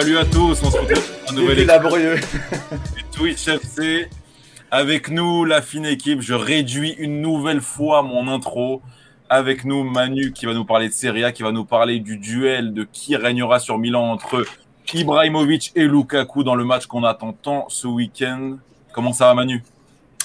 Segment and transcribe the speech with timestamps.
[0.00, 2.16] Salut à tous, on se retrouve un nouvel laborieux.
[3.12, 4.08] Twitch FC.
[4.70, 6.22] Avec nous, la fine équipe.
[6.22, 8.80] Je réduis une nouvelle fois mon intro.
[9.28, 12.16] Avec nous, Manu qui va nous parler de Serie A, qui va nous parler du
[12.16, 14.46] duel de qui régnera sur Milan entre
[14.94, 18.56] Ibrahimovic et Lukaku dans le match qu'on attend tant ce week-end.
[18.94, 19.62] Comment ça va, Manu?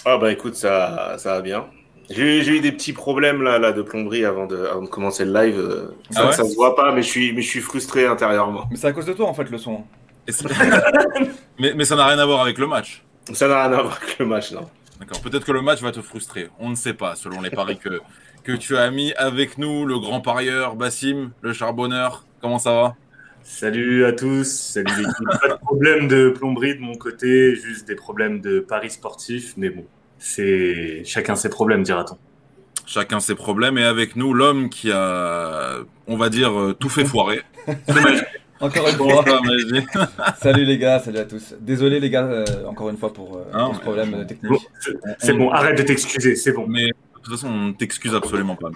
[0.06, 1.66] Ah bah écoute, ça, ça va bien.
[2.10, 5.34] J'ai eu des petits problèmes là, là de plomberie avant de, avant de commencer le
[5.34, 5.60] live.
[5.60, 8.68] Euh, ça, ah ça se voit pas, mais je suis, mais je suis frustré intérieurement.
[8.70, 9.84] Mais c'est à cause de toi en fait le son.
[11.60, 13.04] mais, mais ça n'a rien à voir avec le match.
[13.34, 14.68] Ça n'a rien à voir avec le match, non.
[15.00, 15.22] D'accord.
[15.22, 16.50] Peut-être que le match va te frustrer.
[16.60, 18.00] On ne sait pas, selon les paris que,
[18.44, 22.26] que tu as mis avec nous, le grand parieur Bassim, le charbonneur.
[22.42, 22.96] Comment ça va?
[23.44, 25.42] Salut à tous, salut l'équipe.
[25.42, 29.70] Pas de problème de plomberie de mon côté, juste des problèmes de paris sportifs, mais
[29.70, 29.86] bon,
[30.18, 32.18] c'est chacun ses problèmes, dira-t-on.
[32.88, 35.78] Chacun ses problèmes, et avec nous, l'homme qui a,
[36.08, 37.42] on va dire, euh, tout fait foirer.
[38.60, 39.26] encore une fois.
[40.42, 41.56] salut les gars, salut à tous.
[41.60, 44.62] Désolé les gars, euh, encore une fois pour, euh, ce problème technique.
[45.20, 46.66] c'est bon, arrête de t'excuser, c'est bon.
[46.68, 46.94] Mais de
[47.24, 48.70] toute façon, on ne t'excuse absolument pas.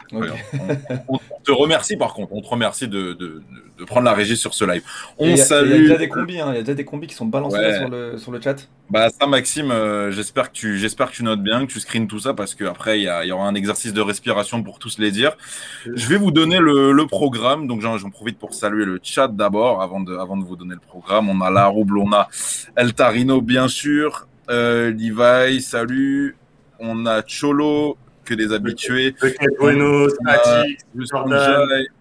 [1.07, 2.33] On, te remercie par contre.
[2.33, 3.43] On te remercie de, de,
[3.79, 4.83] de prendre la régie sur ce live.
[5.17, 5.67] On salue.
[5.67, 6.47] Il y a déjà des combis, hein.
[6.49, 8.67] il y a déjà des combis qui sont balancés sur, le, sur le chat.
[8.89, 12.07] Bah ça, Maxime, euh, j'espère que tu, j'espère que tu notes bien, que tu screens
[12.07, 15.11] tout ça parce qu'après il y, y, aura un exercice de respiration pour tous les
[15.11, 15.37] dire.
[15.85, 19.81] Je vais vous donner le, le programme, donc j'en, profite pour saluer le chat d'abord
[19.81, 21.29] avant de, avant de vous donner le programme.
[21.29, 22.27] On a la Rouble, on a
[22.75, 26.35] El Tarino bien sûr, euh, Levi, salut.
[26.81, 29.15] On a Cholo, que des habitués.
[29.59, 30.07] Bueno,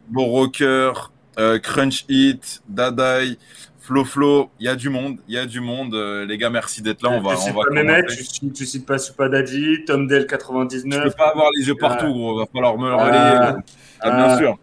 [0.09, 3.39] Boroker, euh, Crunch Hit, Dadai,
[3.81, 5.95] Flo Flo, il y a du monde, il y a du monde.
[5.95, 7.11] Euh, les gars, merci d'être là.
[7.11, 10.99] On va, on va pas tu, tu, cites pas Supadadi, Tom Del 99.
[10.99, 12.39] Je peux pas avoir les yeux partout, gros.
[12.39, 13.63] Va falloir me le relayer.
[14.01, 14.59] Ah, bien sûr.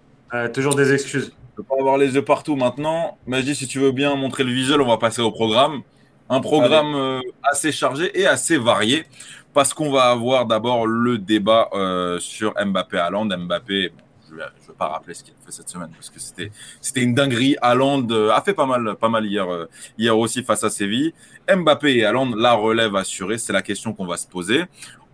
[0.54, 1.34] toujours des excuses.
[1.52, 3.18] Je peux pas avoir les yeux partout maintenant.
[3.26, 5.82] Mais je dis, si tu veux bien montrer le visuel, on va passer au programme.
[6.30, 9.06] Un programme euh, assez chargé et assez varié
[9.54, 13.26] parce qu'on va avoir d'abord le débat euh, sur Mbappé Haaland.
[13.26, 13.92] Mbappé,
[14.38, 16.52] ne veux pas rappeler ce qu'il a fait cette semaine parce que c'était
[16.82, 17.56] c'était une dinguerie.
[17.62, 21.14] Haaland euh, a fait pas mal pas mal hier euh, hier aussi face à Séville.
[21.50, 24.64] Mbappé et Haaland la relève assurée, c'est la question qu'on va se poser.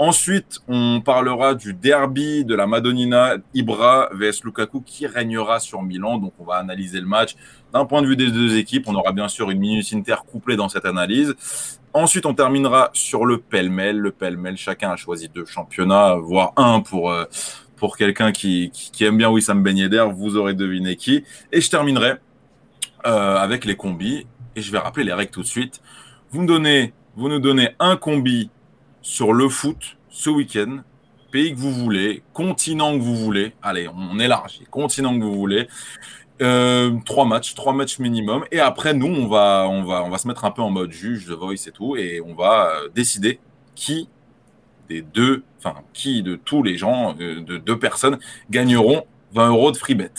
[0.03, 6.17] Ensuite, on parlera du derby de la Madonnina Ibra vs Lukaku qui régnera sur Milan.
[6.17, 7.35] Donc, on va analyser le match
[7.71, 8.87] d'un point de vue des deux équipes.
[8.87, 11.35] On aura bien sûr une minute inter couplée dans cette analyse.
[11.93, 13.99] Ensuite, on terminera sur le pêle-mêle.
[13.99, 17.25] Le pêle-mêle, chacun a choisi deux championnats, voire un pour, euh,
[17.81, 20.05] pour quelqu'un qui, aime bien Wissam Ben Yedder.
[20.13, 21.23] Vous aurez deviné qui.
[21.51, 22.13] Et je terminerai
[23.07, 24.27] euh, avec les combis.
[24.55, 25.81] Et je vais rappeler les règles tout de suite.
[26.29, 28.51] Vous, me donnez, vous nous donnez un combi
[29.01, 30.81] sur le foot ce week-end.
[31.31, 33.53] Pays que vous voulez, continent que vous voulez.
[33.63, 34.65] Allez, on élargit.
[34.69, 35.67] Continent que vous voulez.
[36.43, 38.45] Euh, trois matchs, trois matchs minimum.
[38.51, 40.91] Et après, nous, on va, on va, on va se mettre un peu en mode
[40.91, 43.39] juge, The Voice et tout, et on va euh, décider
[43.73, 44.07] qui
[44.89, 48.17] des deux, enfin, qui de tous les gens, euh, de deux personnes,
[48.49, 50.11] gagneront 20 euros de free bet.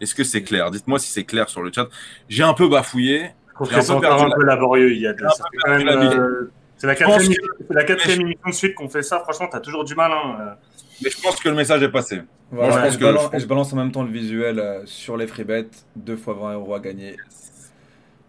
[0.00, 0.70] Est-ce que c'est clair?
[0.70, 1.88] Dites-moi si c'est clair sur le chat.
[2.28, 3.30] J'ai un peu bafouillé.
[3.70, 4.92] C'est un, un, peu laborieux.
[4.92, 5.14] Il y a
[6.76, 7.32] c'est la quatrième,
[7.70, 9.20] la quatrième émission de suite qu'on fait ça.
[9.20, 10.12] Franchement, tu as toujours du mal.
[10.12, 10.56] Hein.
[11.02, 12.20] Mais je pense que le message est passé.
[12.52, 15.16] Moi, je, pense je, que balance, je, balance, en même temps le visuel euh, sur
[15.16, 15.70] les free bets.
[15.96, 17.16] Deux fois 20 euros à gagner.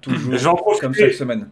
[0.02, 1.50] Toujours comme chaque semaine.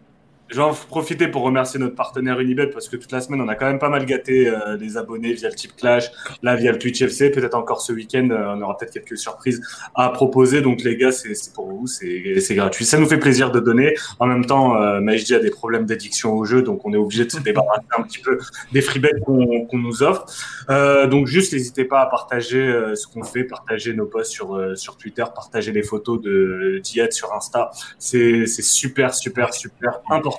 [0.48, 3.48] Je vais en profiter pour remercier notre partenaire Unibet parce que toute la semaine, on
[3.48, 6.12] a quand même pas mal gâté euh, les abonnés via le type Clash,
[6.44, 7.32] là via le Twitch FC.
[7.32, 9.60] Peut-être encore ce week-end, euh, on aura peut-être quelques surprises
[9.96, 10.62] à proposer.
[10.62, 12.86] Donc les gars, c'est pour vous, c'est gratuit.
[12.86, 13.96] Ça nous fait plaisir de donner.
[14.20, 17.26] En même temps, euh, Majdi a des problèmes d'addiction au jeu, donc on est obligé
[17.26, 18.38] de se débarrasser un petit peu
[18.72, 20.26] des free bets qu'on nous offre.
[20.70, 24.78] Euh, donc juste, n'hésitez pas à partager euh, ce qu'on fait, partager nos posts sur,
[24.78, 27.72] sur Twitter, partager les photos de Diet sur Insta.
[27.98, 30.34] C'est super, super, super important.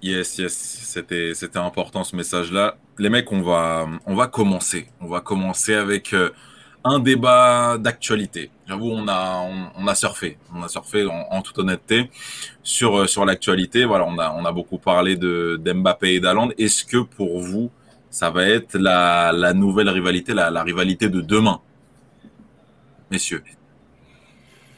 [0.00, 2.76] Yes, yes, c'était c'était important ce message-là.
[2.98, 4.88] Les mecs, on va on va commencer.
[5.00, 6.30] On va commencer avec euh,
[6.84, 8.50] un débat d'actualité.
[8.68, 9.44] J'avoue, on a
[9.76, 12.10] on, a surfé, on a surfé en, toute honnêteté
[12.62, 13.84] sur euh, sur l'actualité.
[13.84, 16.50] Voilà, on a on a beaucoup parlé de d'Mbappé et d'Aland.
[16.58, 17.70] Est-ce que pour vous,
[18.10, 21.60] ça va être la la nouvelle rivalité, la la rivalité de demain,
[23.10, 23.42] messieurs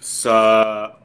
[0.00, 0.98] Ça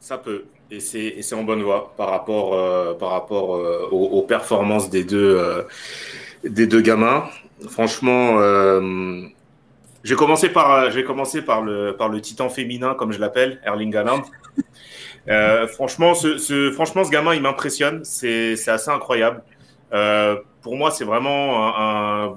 [0.00, 4.90] ça peut et c'est en bonne voie par rapport, euh, par rapport euh, aux, performances
[4.90, 5.62] des deux, euh,
[6.44, 7.24] des deux gamins.
[7.68, 8.38] Franchement,
[10.04, 14.22] j'ai commencé par, commencé par le, par le titan féminin, comme je l'appelle, Erling Haaland.
[15.68, 18.04] franchement, ce, ce, franchement, ce gamin, il m'impressionne.
[18.04, 19.42] C'est assez incroyable.
[20.62, 22.36] pour moi, c'est vraiment un,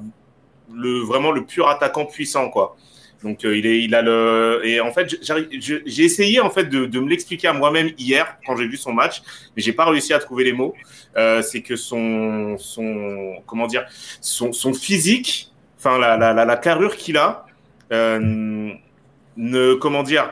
[0.74, 2.78] le, vraiment le pur attaquant puissant, quoi.
[3.24, 7.00] Donc il est, il a le et en fait j'ai essayé en fait de, de
[7.00, 9.22] me l'expliquer à moi-même hier quand j'ai vu son match,
[9.56, 10.74] mais j'ai pas réussi à trouver les mots.
[11.44, 13.86] c'est que son son comment dire
[14.22, 17.46] son, son physique, enfin la, la, la, la carrure qu'il a,
[17.92, 20.32] ne comment dire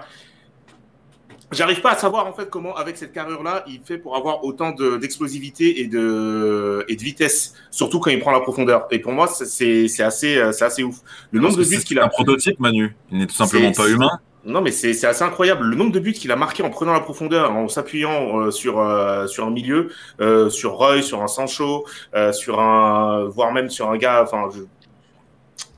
[1.51, 4.71] J'arrive pas à savoir en fait comment, avec cette carrure-là, il fait pour avoir autant
[4.71, 8.87] d'explosivité et, de, et de vitesse, surtout quand il prend la profondeur.
[8.91, 10.97] Et pour moi, c'est assez, assez ouf.
[11.31, 12.05] Le nombre de buts qu'il a.
[12.05, 12.95] un prototype, Manu.
[13.11, 14.19] Il n'est tout simplement pas humain.
[14.45, 15.65] Non, mais c'est assez incroyable.
[15.65, 18.79] Le nombre de buts qu'il a marqué en prenant la profondeur, en s'appuyant euh, sur,
[18.79, 19.91] euh, sur un milieu,
[20.21, 21.85] euh, sur Roy, sur un Sancho,
[22.31, 24.49] sur un, voire même sur un gars, enfin,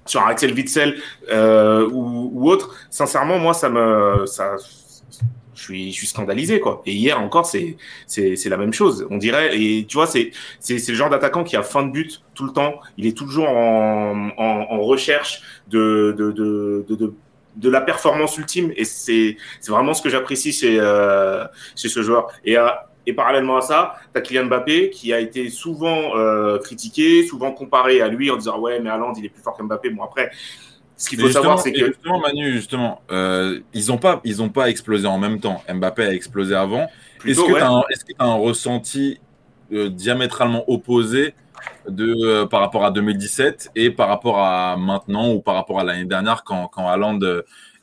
[0.05, 0.95] sur un Axel Witzel
[1.31, 2.75] ou, ou, autre.
[2.89, 4.57] Sincèrement, moi, ça me, ça,
[5.61, 6.81] je suis, scandalisé quoi.
[6.85, 7.77] Et hier encore, c'est
[8.07, 9.07] c'est la même chose.
[9.09, 12.21] On dirait et tu vois, c'est c'est le genre d'attaquant qui a fin de but
[12.33, 12.79] tout le temps.
[12.97, 17.13] Il est toujours en, en, en recherche de de, de, de,
[17.55, 19.37] de la performance ultime et c'est
[19.67, 22.27] vraiment ce que j'apprécie chez, euh, ce joueur.
[22.45, 22.67] Et, euh,
[23.07, 27.51] et parallèlement à ça, tu as Kylian Mbappé qui a été souvent euh, critiqué, souvent
[27.51, 29.89] comparé à lui en disant ouais mais Haaland il est plus fort qu'Mbappé.
[29.89, 30.31] Bon après,
[31.01, 31.87] ce qu'il faut savoir, c'est que.
[31.87, 35.63] Justement, Manu, justement, euh, ils n'ont pas, ils pas explosé en même temps.
[35.67, 36.87] Mbappé a explosé avant.
[37.25, 39.19] Est-ce que tu as, un ressenti
[39.73, 41.33] euh, diamétralement opposé
[41.87, 45.83] de, euh, par rapport à 2017 et par rapport à maintenant ou par rapport à
[45.83, 47.19] l'année dernière quand, quand Haaland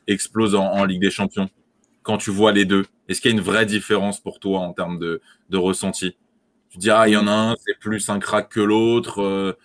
[0.07, 1.49] explose en, Ligue des Champions?
[2.03, 4.71] Quand tu vois les deux, est-ce qu'il y a une vraie différence pour toi en
[4.71, 6.15] termes de, de ressenti?
[6.69, 9.57] Tu dis, ah, il y en a un, c'est plus un crack que l'autre.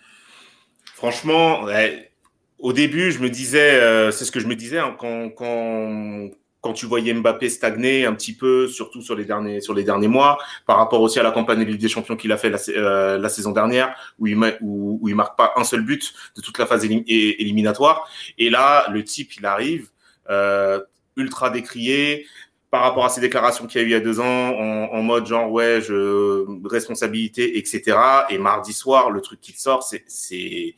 [0.93, 2.11] Franchement, ouais
[2.59, 6.29] au début, je me disais, euh, c'est ce que je me disais hein, quand, quand,
[6.61, 10.07] quand tu voyais Mbappé stagner un petit peu, surtout sur les derniers, sur les derniers
[10.07, 12.57] mois, par rapport aussi à la campagne de Ligue des Champions qu'il a fait la,
[12.69, 16.57] euh, la, saison dernière, où il, où, où, marque pas un seul but de toute
[16.57, 18.09] la phase éliminatoire.
[18.37, 19.89] Et là, le type, il arrive
[20.29, 20.79] euh,
[21.17, 22.25] ultra décrié
[22.71, 24.91] par rapport à ses déclarations qu'il y a eu il y a deux ans, en,
[24.91, 27.97] en mode genre ouais, je responsabilité, etc.
[28.29, 30.75] Et mardi soir, le truc qui sort, c'est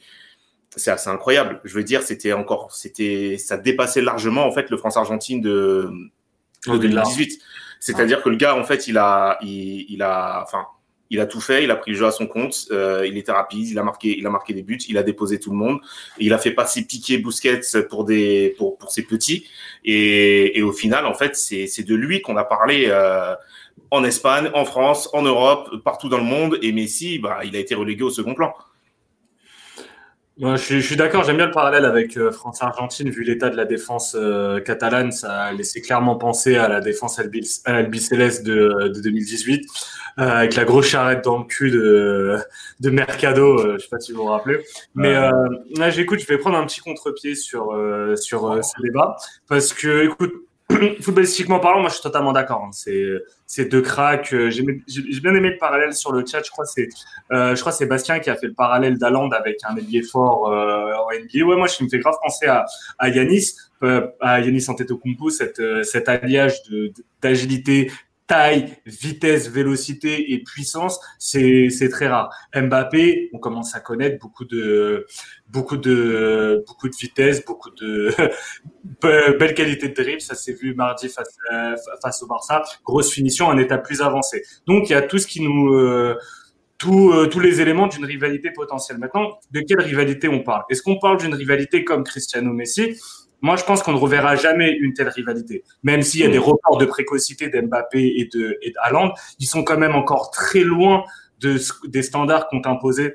[0.78, 1.60] c'est assez incroyable.
[1.64, 5.92] Je veux dire, c'était encore, c'était, ça dépassait largement en fait le France-Argentine de,
[6.68, 7.40] de 2018.
[7.80, 10.66] C'est-à-dire que le gars, en fait, il a, il, a, enfin,
[11.10, 13.32] il a tout fait, il a pris le jeu à son compte, euh, il était
[13.32, 15.80] rapide, il a marqué, il a marqué des buts, il a déposé tout le monde,
[16.18, 19.48] il a fait passer Piqué, Busquets pour des, pour, pour ses petits,
[19.86, 22.86] et, et au final, en fait, c'est, c'est de lui qu'on a parlé.
[22.88, 23.36] Euh,
[23.90, 27.60] en Espagne, en France, en Europe, partout dans le monde, et Messi, bah, il a
[27.60, 28.54] été relégué au second plan
[30.40, 33.56] je, suis, je suis d'accord, j'aime bien le parallèle avec euh, France-Argentine, vu l'état de
[33.56, 39.02] la défense euh, catalane, ça a laissé clairement penser à la défense albicéleste de, de
[39.02, 39.66] 2018,
[40.20, 42.38] euh, avec la grosse charrette dans le cul de,
[42.80, 44.60] de Mercado, euh, je sais pas si vous vous rappelez.
[44.96, 47.76] Mais là, j'écoute, je vais prendre un petit contre-pied sur,
[48.16, 49.18] sur ce débat,
[49.48, 50.34] parce que, écoute,
[51.02, 52.64] footballistiquement parlant, moi je suis totalement d'accord.
[52.66, 52.72] Hein.
[53.46, 54.34] C'est deux cracks.
[54.34, 56.44] Euh, j'ai bien aimé le parallèle sur le chat.
[56.44, 56.90] Je crois c'est
[57.32, 60.52] euh, je crois c'est Bastien qui a fait le parallèle d'Aland avec un ailier fort
[60.52, 61.46] euh, en NBA.
[61.46, 62.66] Ouais, moi je me fait grave penser à
[63.00, 63.54] à Yanis,
[63.84, 66.62] euh, à Yanis Antetokounmpo, cette cet alliage
[67.22, 67.90] d'agilité,
[68.28, 72.30] taille, vitesse, vélocité et puissance, c'est très rare.
[72.54, 75.06] Mbappé, on commence à connaître beaucoup de
[75.48, 78.14] beaucoup de beaucoup de vitesse, beaucoup de
[79.02, 81.38] belle qualité de dribble, ça s'est vu mardi face
[82.02, 84.44] face au Barça, grosse finition, un état plus avancé.
[84.68, 86.18] Donc il y a tout ce qui nous euh,
[86.86, 89.00] euh, tous les éléments d'une rivalité potentielle.
[89.00, 90.64] Maintenant, de quelle rivalité on parle?
[90.70, 93.00] Est-ce qu'on parle d'une rivalité comme Cristiano Messi?
[93.42, 95.64] Moi, je pense qu'on ne reverra jamais une telle rivalité.
[95.84, 98.74] Même s'il y a des reports de précocité d'Mbappé et de, et
[99.40, 101.04] ils sont quand même encore très loin
[101.40, 103.14] de, des standards qu'ont imposés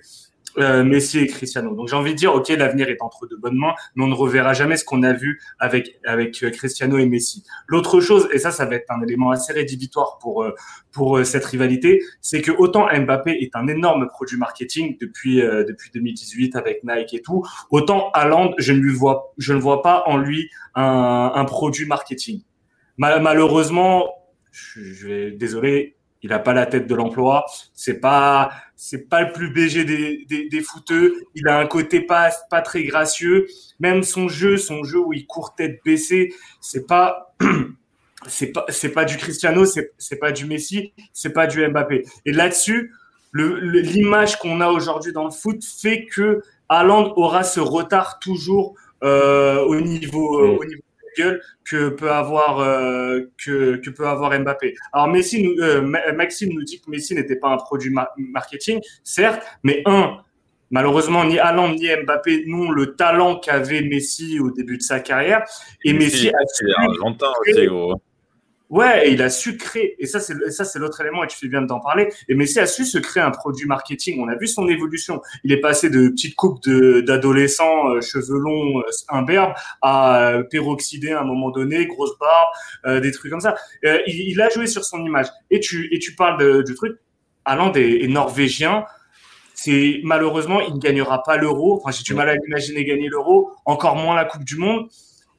[0.58, 1.74] euh, Messi et Cristiano.
[1.74, 4.14] Donc j'ai envie de dire, ok, l'avenir est entre de bonnes mains, mais on ne
[4.14, 7.44] reverra jamais ce qu'on a vu avec avec euh, Cristiano et Messi.
[7.66, 10.54] L'autre chose, et ça, ça va être un élément assez rédhibitoire pour euh,
[10.92, 16.54] pour cette rivalité, c'est que autant Mbappé est un énorme produit marketing depuis depuis 2018
[16.56, 20.18] avec Nike et tout, autant Haaland, je ne lui vois je ne vois pas en
[20.18, 22.42] lui un, un produit marketing.
[22.98, 24.10] malheureusement,
[24.50, 27.46] je, je vais désolé, il a pas la tête de l'emploi.
[27.74, 31.14] C'est pas, c'est pas le plus BG des, des, des footeux.
[31.34, 33.46] Il a un côté pas, pas très gracieux.
[33.80, 37.34] Même son jeu, son jeu où il court tête baissée, c'est pas,
[38.26, 42.04] c'est pas, c'est pas du Cristiano, c'est, c'est pas du Messi, c'est pas du Mbappé.
[42.24, 42.92] Et là-dessus,
[43.34, 49.64] l'image qu'on a aujourd'hui dans le foot fait que Haaland aura ce retard toujours euh,
[49.64, 50.82] au niveau, euh, au niveau
[51.16, 54.74] gueule que peut avoir euh, que, que, peut avoir Mbappé.
[54.92, 55.82] Alors Messi, nous, euh,
[56.14, 60.18] Maxime nous dit que Messi n'était pas un produit marketing, certes, mais un,
[60.72, 65.44] Malheureusement, ni Haaland ni Mbappé n'ont le talent qu'avait Messi au début de sa carrière.
[65.84, 68.00] Et Messi, a aussi, gros.
[68.72, 71.36] Ouais, et il a su créer, et ça c'est ça c'est l'autre élément, et tu
[71.36, 72.08] fais bien d'en parler.
[72.30, 74.18] Et Messi a su se créer un produit marketing.
[74.18, 75.20] On a vu son évolution.
[75.44, 79.52] Il est passé de petites coupes d'adolescents, euh, cheveux longs, euh, imberbes,
[79.82, 83.56] à euh, peroxydé à un moment donné, grosse barbe, des trucs comme ça.
[83.82, 85.26] Il, il, a joué sur son image.
[85.50, 86.96] Et tu et tu parles du truc.
[87.44, 88.86] Haaland est, est norvégien.
[89.54, 91.76] C'est malheureusement, il ne gagnera pas l'euro.
[91.76, 94.88] Enfin, j'ai du mal à imaginer gagner l'euro, encore moins la Coupe du Monde.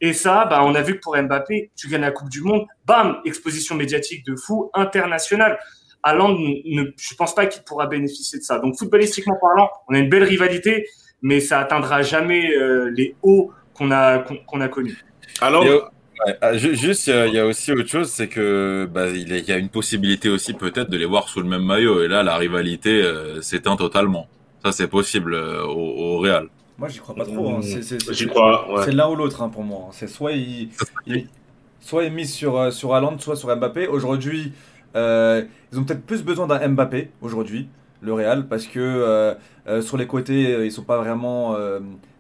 [0.06, 2.66] Et ça, bah, on a vu que pour Mbappé, tu gagnes la Coupe du Monde,
[2.86, 5.58] bam, exposition médiatique de fou, internationale.
[6.04, 8.60] Haaland, ne, je pense pas qu'il pourra bénéficier de ça.
[8.60, 10.90] Donc, footballistiquement parlant, on a une belle rivalité,
[11.22, 15.06] mais ça atteindra jamais euh, les hauts qu'on a, qu'on a connus.
[15.40, 15.64] Alors,
[16.42, 19.70] ah, juste, il y, a aussi autre chose, c'est que bah, il y a une
[19.70, 22.04] possibilité aussi peut-être de les voir sous le même maillot.
[22.04, 24.28] Et là, la rivalité euh, s'éteint totalement.
[24.66, 26.50] Ça, c'est possible euh, au, au Real.
[26.84, 27.50] Moi, j'y crois pas trop.
[27.50, 27.62] Hein.
[28.12, 28.82] J'y crois.
[28.84, 29.88] C'est l'un ou l'autre hein, pour moi.
[29.94, 30.68] C'est soit il,
[31.80, 33.88] soit il mise sur euh, sur Haaland, soit sur Mbappé.
[33.88, 34.52] Aujourd'hui,
[34.98, 37.70] euh, ils ont peut-être plus besoin d'un Mbappé aujourd'hui,
[38.02, 41.56] le Real, parce que euh, sur les côtés, ils sont pas vraiment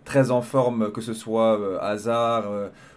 [0.06, 2.46] très en forme, que ce soit Hazard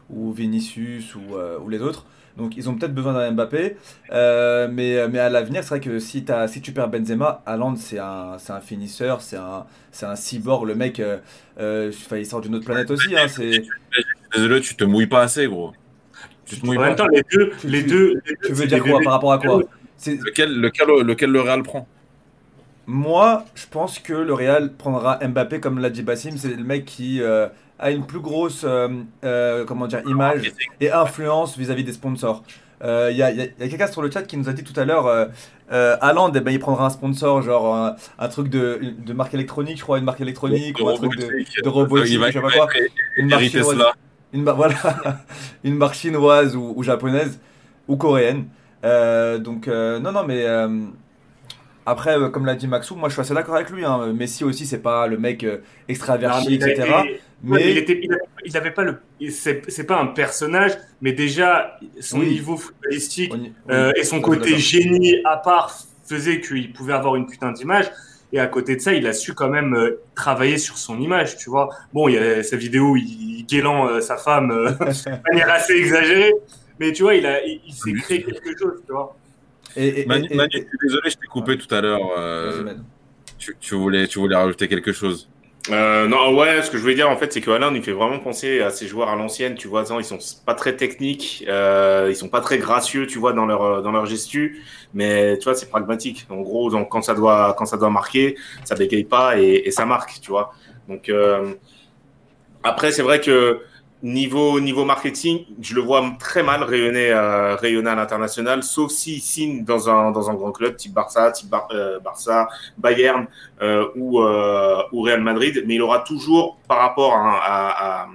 [0.08, 2.06] ou Vinicius ou, ou les autres.
[2.36, 3.76] Donc ils ont peut-être besoin d'un Mbappé.
[4.12, 7.76] Euh, mais, mais à l'avenir, c'est vrai que si, as, si tu perds Benzema, Haaland,
[7.76, 9.66] c'est un, un finisseur, c'est un,
[10.02, 10.66] un cyborg.
[10.66, 11.18] Le mec, euh,
[11.58, 13.16] euh il sort d'une autre planète aussi.
[13.16, 13.26] Hein,
[14.34, 15.72] Désolé, tu te mouilles pas assez, gros.
[16.44, 17.52] Tu te mouilles en même temps, les deux.
[17.60, 19.62] Tu, les deux, tu veux dire quoi par rapport à quoi?
[20.06, 21.88] lequel, lequel, lequel le Real prend?
[22.86, 26.36] Moi, je pense que le Real prendra Mbappé, comme l'a dit Bassim.
[26.36, 28.88] C'est le mec qui euh, a une plus grosse euh,
[29.24, 32.42] euh, comment dire, image et influence vis-à-vis des sponsors.
[32.82, 34.78] Il euh, y a, y a quelqu'un sur le chat qui nous a dit tout
[34.78, 39.12] à l'heure, euh, Haaland, eh ben, il prendra un sponsor, genre un, truc de, de,
[39.12, 42.40] marque électronique, je crois, une marque électronique, ou un truc de, de robotique, je sais
[42.40, 42.68] pas quoi.
[43.16, 43.78] Une marque chinoise,
[44.32, 44.74] une, voilà,
[45.64, 47.40] une marque chinoise ou, ou, japonaise
[47.88, 48.46] ou coréenne.
[48.82, 50.44] donc, non, non, mais
[51.86, 53.84] après, comme l'a dit Maxou, moi je suis assez d'accord avec lui.
[53.84, 54.12] Hein.
[54.12, 55.46] Messi aussi, c'est pas le mec
[55.88, 56.84] extraverti, etc.
[57.42, 58.00] Mais il, était,
[58.44, 58.98] il, avait pas le.
[59.30, 63.32] C'est pas un personnage, mais déjà son niveau footballistique
[63.70, 65.76] euh, et son côté génie à part
[66.06, 67.90] faisait qu'il pouvait avoir une putain d'image.
[68.32, 71.36] Et à côté de ça, il a su quand même euh, travailler sur son image,
[71.36, 71.68] tu vois.
[71.92, 74.48] Bon, il y a sa vidéo où il guélant euh, sa femme
[74.80, 76.32] de manière assez exagérée,
[76.80, 79.16] mais tu vois, il, a, il, s'est créé quelque chose, tu vois.
[79.76, 82.00] Et, Manu, je suis désolé, je t'ai coupé tout à l'heure.
[83.38, 85.28] Tu, tu, voulais, tu voulais rajouter quelque chose?
[85.70, 87.92] Euh, non, ouais, ce que je voulais dire en fait, c'est que Alain, il fait
[87.92, 89.56] vraiment penser à ces joueurs à l'ancienne.
[89.56, 93.32] Tu vois, ils sont pas très techniques, euh, ils sont pas très gracieux, tu vois,
[93.32, 94.62] dans leur dans leur gestu,
[94.94, 96.26] mais tu vois, c'est pragmatique.
[96.30, 99.70] En gros, donc quand ça doit quand ça doit marquer, ça bégaye pas et, et
[99.70, 100.54] ça marque, tu vois.
[100.88, 101.54] Donc euh,
[102.62, 103.60] après, c'est vrai que
[104.06, 109.20] Niveau, niveau marketing, je le vois très mal rayonner, euh, rayonner à l'international, sauf s'il
[109.20, 112.46] signe dans un, dans un grand club type Barça, type euh, Barça,
[112.78, 113.26] Bayern
[113.62, 115.64] euh, ou, euh, ou Real Madrid.
[115.66, 118.08] Mais il aura toujours, par rapport à, à,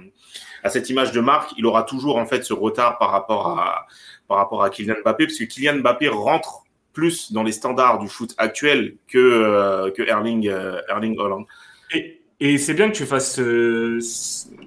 [0.62, 3.86] à, cette image de marque, il aura toujours en fait ce retard par rapport à,
[4.28, 6.62] par rapport à Kylian Mbappé, parce que Kylian Mbappé rentre
[6.94, 10.50] plus dans les standards du foot actuel que, euh, que Erling,
[10.88, 11.44] Erling Holland.
[12.44, 14.00] Et c'est bien que tu fasses, euh,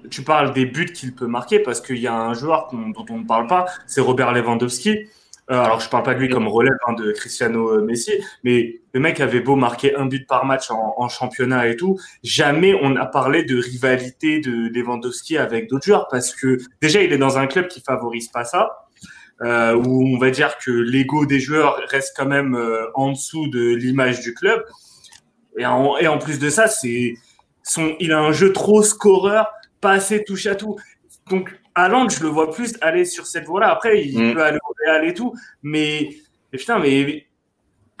[0.08, 3.18] tu parles des buts qu'il peut marquer parce qu'il y a un joueur dont on
[3.18, 5.10] ne parle pas, c'est Robert Lewandowski.
[5.50, 8.12] Euh, alors je parle pas de lui comme relève hein, de Cristiano euh, Messi,
[8.44, 12.74] mais le mec avait beau marquer un but par match en, championnat et tout, jamais
[12.80, 17.18] on a parlé de rivalité de Lewandowski avec d'autres joueurs parce que déjà il est
[17.18, 18.86] dans un club qui favorise pas ça.
[19.42, 22.58] Où on va dire que l'ego des joueurs reste quand même
[22.94, 24.64] en dessous de l'image du club.
[25.58, 27.16] Et en plus de ça, c'est
[28.00, 29.48] il a un jeu trop scoreur,
[29.80, 30.76] pas assez touche à tout.
[31.30, 33.70] Donc, Haaland, je le vois plus aller sur cette voie-là.
[33.70, 34.34] Après, il mm.
[34.34, 36.10] peut aller au Real et tout, mais,
[36.50, 37.26] putain, mais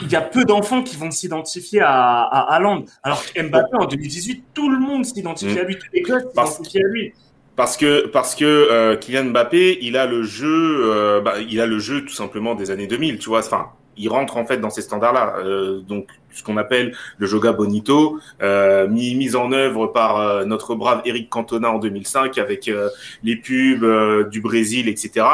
[0.02, 2.84] il y a peu d'enfants qui vont s'identifier à, à Haaland.
[3.02, 5.58] Alors Mbappé, en 2018, tout le monde s'identifie mm.
[5.58, 7.12] à lui, tous les clubs s'identifient à lui.
[7.56, 11.66] Parce que parce que euh, Kylian Mbappé, il a le jeu, euh, bah, il a
[11.66, 13.38] le jeu tout simplement des années 2000, tu vois.
[13.38, 15.36] Enfin, il rentre en fait dans ces standards-là.
[15.38, 20.44] Euh, donc ce qu'on appelle le Joga Bonito, euh, mis, mis en œuvre par euh,
[20.44, 22.90] notre brave Eric Cantona en 2005 avec euh,
[23.22, 25.26] les pubs euh, du Brésil, etc.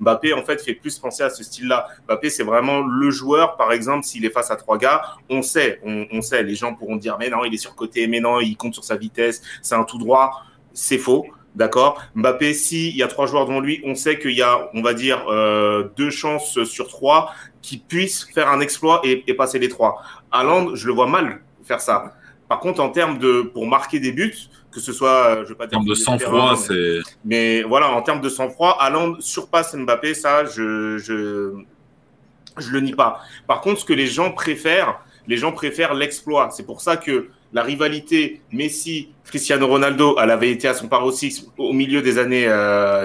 [0.00, 1.88] Mbappé en fait fait plus penser à ce style-là.
[2.06, 5.80] Mbappé c'est vraiment le joueur, par exemple, s'il est face à trois gars, on sait,
[5.84, 8.40] on, on sait, les gens pourront dire mais non il est sur côté, mais non
[8.40, 10.42] il compte sur sa vitesse, c'est un tout droit,
[10.74, 11.26] c'est faux.
[11.54, 14.82] D'accord Mbappé, s'il y a trois joueurs devant lui, on sait qu'il y a, on
[14.82, 19.58] va dire, euh, deux chances sur trois qui puissent faire un exploit et, et passer
[19.58, 20.00] les trois.
[20.30, 22.14] Haaland, je le vois mal faire ça.
[22.48, 24.34] Par contre, en termes de pour marquer des buts,
[24.72, 25.78] que ce soit, je vais pas dire.
[25.78, 26.98] En termes de sang-froid, c'est.
[27.24, 31.52] Mais voilà, en termes de sang-froid, Haaland surpasse Mbappé, ça, je, je,
[32.56, 33.20] je le nie pas.
[33.46, 36.50] Par contre, ce que les gens préfèrent, les gens préfèrent l'exploit.
[36.50, 41.72] C'est pour ça que la rivalité Messi-Cristiano Ronaldo, elle avait été à son paroxysme au
[41.72, 42.46] milieu des années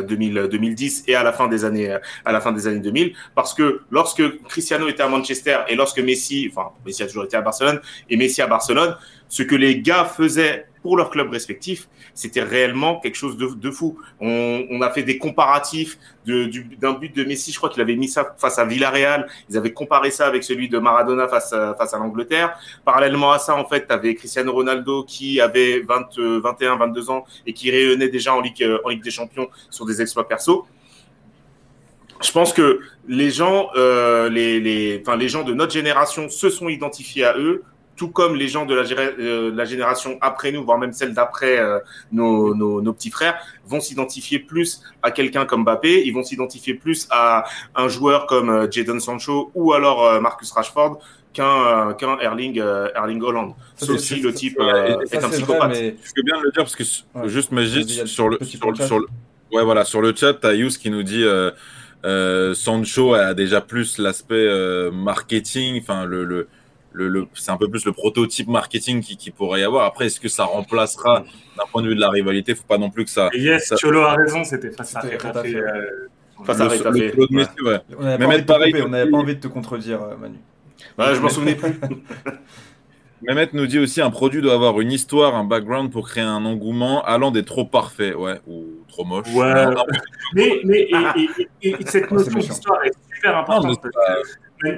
[0.08, 3.14] 2000, euh, 2010 et à la fin des années, à la fin des années 2000.
[3.34, 7.38] Parce que lorsque Cristiano était à Manchester et lorsque Messi, enfin, Messi a toujours été
[7.38, 8.96] à Barcelone et Messi à Barcelone,
[9.28, 14.00] ce que les gars faisaient pour leurs clubs respectifs, c'était réellement quelque chose de, fou.
[14.20, 18.36] On, a fait des comparatifs d'un but de Messi, je crois qu'il avait mis ça
[18.38, 22.00] face à Villarreal, ils avaient comparé ça avec celui de Maradona face à, face à
[22.00, 22.58] l'Angleterre.
[22.84, 27.26] Parallèlement à ça, en fait, tu avais Cristiano Ronaldo qui avait 20, 21, 22 ans
[27.46, 30.66] et qui rayonnait déjà en Ligue, en Ligue des Champions sur des exploits perso
[32.22, 36.50] je pense que les gens, euh, les, les, enfin, les gens de notre génération se
[36.50, 37.64] sont identifiés à eux
[37.96, 41.58] tout comme les gens de la, euh, la génération après nous, voire même celle d'après
[41.58, 41.80] euh,
[42.12, 46.74] nos, nos, nos, petits frères, vont s'identifier plus à quelqu'un comme Mbappé, ils vont s'identifier
[46.74, 51.00] plus à un joueur comme euh, Jadon Sancho ou alors Marcus Rashford
[51.34, 52.62] qu'un qu'un Erling
[52.96, 53.54] Erling Holland.
[53.76, 55.70] Sauf si le type est, un psychopathe.
[55.72, 55.96] mais...
[56.04, 56.84] Je veux bien le dire parce que
[57.28, 59.06] juste Magic sur le sur, le, sur le
[59.52, 63.98] ouais voilà sur le chat, t'as Yous qui nous dit euh, Sancho a déjà plus
[63.98, 64.48] l'aspect
[64.92, 66.48] marketing, enfin le, le
[66.96, 69.86] le, c'est un peu plus le prototype marketing qui, qui pourrait y avoir.
[69.86, 71.24] Après, est-ce que ça remplacera
[71.58, 73.30] d'un point de vue de la rivalité Faut pas non plus que ça.
[73.34, 75.02] yes, Cholo a raison, c'était face à.
[76.44, 77.14] Face à Rétafé.
[77.18, 77.80] Ouais.
[77.98, 80.40] On n'avait pas, pas, envie de te contredire, euh, Manu.
[80.98, 81.80] Ouais, je m'en souvenais plus.
[83.22, 86.44] Mehmet nous dit aussi un produit doit avoir une histoire, un background pour créer un
[86.46, 87.04] engouement.
[87.06, 89.28] allant des trop parfait, ouais, ou trop moche.
[89.34, 89.66] Ouais.
[90.34, 90.88] mais mais
[91.62, 93.80] et, et, cette notion d'histoire est super importante.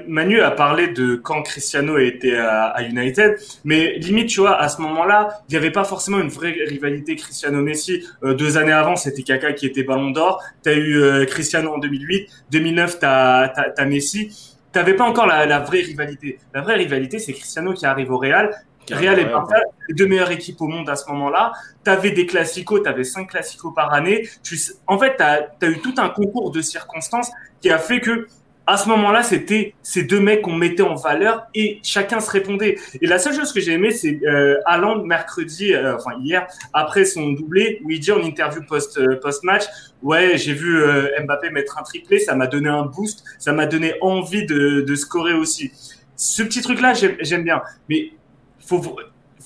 [0.08, 4.82] Manu a parlé de quand Cristiano était à, United, mais limite, tu vois, à ce
[4.82, 8.06] moment-là, il n'y avait pas forcément une vraie rivalité Cristiano-Messi.
[8.24, 10.44] Euh, deux années avant, c'était Kaka qui était Ballon d'Or.
[10.64, 12.30] Tu as eu euh, Cristiano en 2008.
[12.52, 14.30] 2009, tu as, as, Messi.
[14.74, 16.40] Tu n'avais pas encore la, la, vraie rivalité.
[16.54, 18.52] La vraie rivalité, c'est Cristiano qui arrive au Real.
[18.94, 19.58] Real et Barça,
[19.90, 21.52] les deux meilleures équipes au monde à ce moment-là.
[21.84, 24.30] Tu avais des classicos, tu avais cinq classicos par année.
[24.44, 27.30] Tu, en fait, tu as, as eu tout un concours de circonstances
[27.62, 28.28] qui a fait que
[28.68, 32.78] à ce moment-là, c'était ces deux mecs qu'on mettait en valeur et chacun se répondait.
[33.02, 34.58] Et la seule chose que j'ai aimé, c'est euh,
[35.06, 39.46] mercredi, euh, enfin hier, après son doublé, où il dit en interview post euh, post
[39.46, 39.64] match,
[40.04, 43.68] ouais, j'ai vu euh, Mbappé mettre un triplé, ça m'a donné un boost, ça m'a
[43.68, 45.72] donné envie de, de scorer aussi.
[46.18, 48.12] Ce petit truc-là, j'aime bien, mais
[48.60, 48.82] faut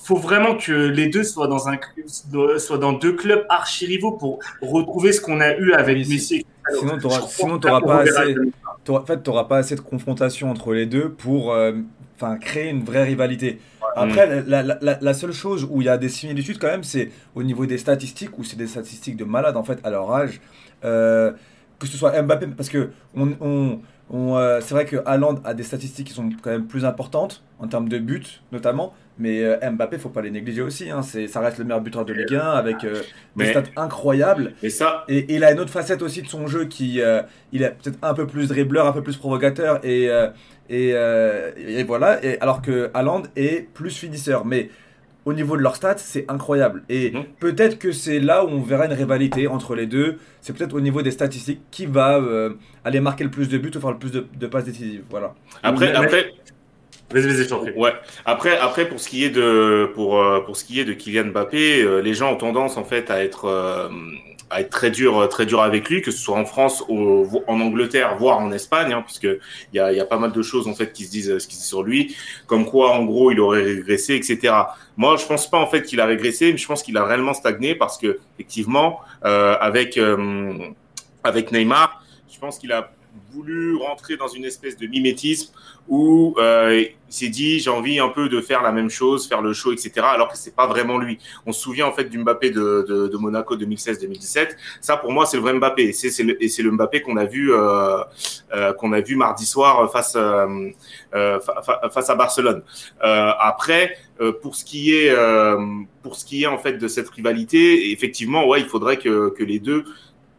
[0.04, 1.78] faut vraiment que les deux soient dans un
[2.58, 6.44] soient dans deux clubs archi rivaux pour retrouver ce qu'on a eu avec Messi.
[6.76, 8.34] Sinon, tu n'auras pas assez
[8.88, 11.72] en fait, tu n'auras pas assez de confrontation entre les deux pour euh,
[12.40, 13.60] créer une vraie rivalité.
[13.94, 17.10] Après, la, la, la, seule chose où il y a des similitudes quand même, c'est
[17.34, 20.40] au niveau des statistiques, où c'est des statistiques de malades en fait à leur âge.
[20.84, 21.32] Euh,
[21.78, 25.62] que ce soit Mbappé, parce que on, on, euh, c'est vrai que Haaland a des
[25.62, 29.98] statistiques qui sont quand même plus importantes en termes de buts notamment, mais euh, Mbappé,
[29.98, 30.90] faut pas les négliger aussi.
[30.90, 31.02] Hein.
[31.02, 33.02] C'est, ça reste le meilleur buteur de Ligue 1 avec euh,
[33.36, 34.54] des stats incroyables.
[34.62, 35.04] Mais ça...
[35.08, 37.00] Et, il a une autre facette aussi de son jeu qui
[37.52, 40.10] il est peut-être un peu plus dribbleur, un peu plus provocateur et
[40.70, 42.24] et, voilà.
[42.24, 44.70] Et, alors que Haaland est plus finisseur, mais
[45.24, 46.82] au niveau de leurs stats, c'est incroyable.
[46.88, 47.24] Et mhm.
[47.38, 50.18] peut-être que c'est là où on verra une rivalité entre les deux.
[50.40, 53.70] C'est peut-être au niveau des statistiques qui va euh, aller marquer le plus de buts
[53.74, 55.04] ou faire le plus de, passes décisives.
[55.10, 55.34] Voilà.
[55.62, 56.32] Après, après.
[57.10, 57.92] Vas-y, Ouais.
[58.24, 61.26] Après, après, pour ce qui est de, pour, euh, pour ce qui est de Kylian
[61.26, 63.90] Mbappé, euh, les gens ont tendance en fait à être
[64.52, 68.16] à être très dur, très dur avec lui, que ce soit en France en Angleterre,
[68.18, 69.40] voire en Espagne, hein, parce que
[69.72, 71.54] il y a, y a, pas mal de choses en fait qui se disent, qui
[71.54, 72.14] se disent sur lui,
[72.46, 74.54] comme quoi en gros il aurait régressé, etc.
[74.96, 77.32] Moi, je pense pas en fait qu'il a régressé, mais je pense qu'il a réellement
[77.32, 80.52] stagné parce que effectivement, euh, avec euh,
[81.24, 82.92] avec Neymar, je pense qu'il a
[83.32, 85.52] voulu rentrer dans une espèce de mimétisme
[85.88, 89.42] où euh, il s'est dit j'ai envie un peu de faire la même chose, faire
[89.42, 89.92] le show, etc.
[90.02, 91.18] Alors que c'est pas vraiment lui.
[91.46, 94.50] On se souvient en fait du Mbappé de, de, de Monaco 2016-2017.
[94.80, 95.82] Ça pour moi c'est le vrai Mbappé.
[95.88, 97.98] Et c'est le, le Mbappé qu'on a vu euh,
[98.54, 100.70] euh, qu'on a vu mardi soir face euh,
[101.14, 101.40] euh
[101.92, 102.62] face à Barcelone.
[103.02, 103.96] Euh, après
[104.40, 105.12] pour ce qui est
[106.02, 109.42] pour ce qui est en fait de cette rivalité, effectivement ouais il faudrait que, que
[109.42, 109.84] les deux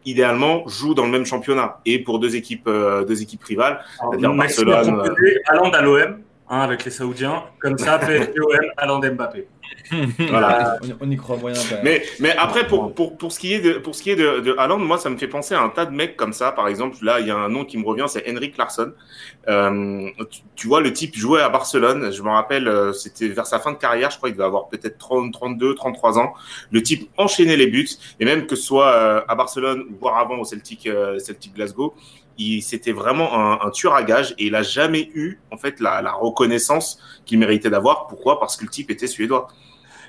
[0.04, 1.80] idéalement jouent dans le même championnat.
[1.84, 6.84] Et pour deux équipes euh, deux équipes rivales c'est-à-dire Barcelone euh, à l'OM hein, avec
[6.84, 7.44] les Saoudiens.
[7.60, 9.48] Comme ça PSG OM Haaland Mbappé
[10.30, 10.78] voilà.
[11.00, 11.60] on, y croit moyen.
[11.70, 11.80] Même.
[11.82, 14.40] Mais, mais après, pour, pour, pour, ce qui est de, pour ce qui est de,
[14.40, 16.52] de Haaland, moi, ça me fait penser à un tas de mecs comme ça.
[16.52, 18.92] Par exemple, là, il y a un nom qui me revient, c'est Henrik Larsson.
[19.48, 20.08] Euh,
[20.56, 22.10] tu, vois, le type jouait à Barcelone.
[22.12, 24.10] Je me rappelle, euh, c'était vers sa fin de carrière.
[24.10, 26.34] Je crois qu'il devait avoir peut-être 30, 32, 33 ans.
[26.70, 27.88] Le type enchaînait les buts.
[28.20, 31.94] Et même que ce soit euh, à Barcelone, voire avant au Celtic, Celtic Glasgow,
[32.62, 36.02] c'était vraiment un, un, tueur à gage et il a jamais eu en fait la,
[36.02, 38.06] la reconnaissance qu'il méritait d'avoir.
[38.06, 38.40] Pourquoi?
[38.40, 39.48] Parce que le type était suédois.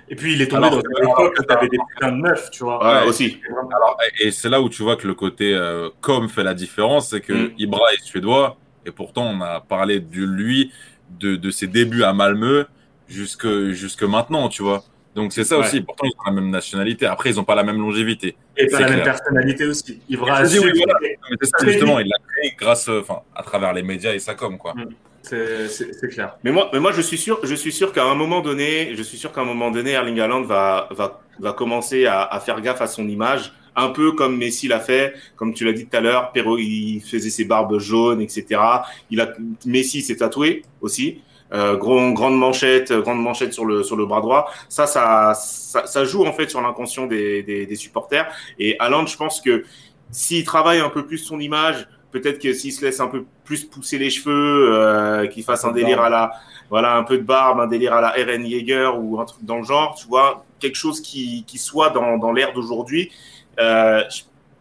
[0.08, 2.52] Et puis il est tombé dans une époque où tu avais des putains de neufs,
[2.52, 3.02] tu vois.
[3.02, 3.40] Ouais, aussi.
[3.50, 7.10] Alors, et c'est là où tu vois que le côté euh, com fait la différence,
[7.10, 7.54] c'est que mm.
[7.58, 10.72] Ibra est suédois et pourtant on a parlé de lui,
[11.10, 12.66] de, de ses débuts à Malmö
[13.08, 14.84] jusque, jusque maintenant, tu vois.
[15.16, 15.82] Donc c'est ça aussi.
[15.82, 17.06] Pourtant, ils ont la même nationalité.
[17.06, 18.36] Après, ils n'ont pas la même longévité.
[18.58, 20.02] Et pas la même personnalité aussi.
[20.10, 20.46] Il oui, voilà.
[20.46, 24.58] c'est ça, justement, il l'a créé grâce, enfin, à travers les médias et ça comme
[24.58, 24.74] quoi.
[24.74, 24.90] Mm.
[25.24, 26.38] C'est clair.
[26.44, 29.02] Mais moi, mais moi, je suis sûr, je suis sûr qu'à un moment donné, je
[29.02, 32.62] suis sûr qu'à un moment donné, Erling Haaland va, va, va commencer à, à, faire
[32.62, 35.98] gaffe à son image, un peu comme Messi l'a fait, comme tu l'as dit tout
[35.98, 36.32] à l'heure.
[36.32, 38.62] Perrault, il faisait ses barbes jaunes, etc.
[39.10, 39.34] Il a,
[39.66, 41.22] Messi s'est tatoué aussi.
[41.54, 44.52] Euh, grand, grande manchette, grande manchette sur le sur le bras droit.
[44.68, 48.28] Ça, ça, ça, ça joue en fait sur l'inconscient des, des, des, supporters.
[48.58, 49.64] Et Haaland, je pense que
[50.12, 53.66] s'il travaille un peu plus son image, peut-être que s'il se laisse un peu plus
[53.66, 56.32] pousser les cheveux, euh, qu'il fasse un délire à la,
[56.70, 59.58] voilà, un peu de barbe, un délire à la RN Jaeger ou un truc dans
[59.58, 63.12] le genre, tu vois, quelque chose qui, qui soit dans, dans l'ère d'aujourd'hui.
[63.60, 64.02] Euh,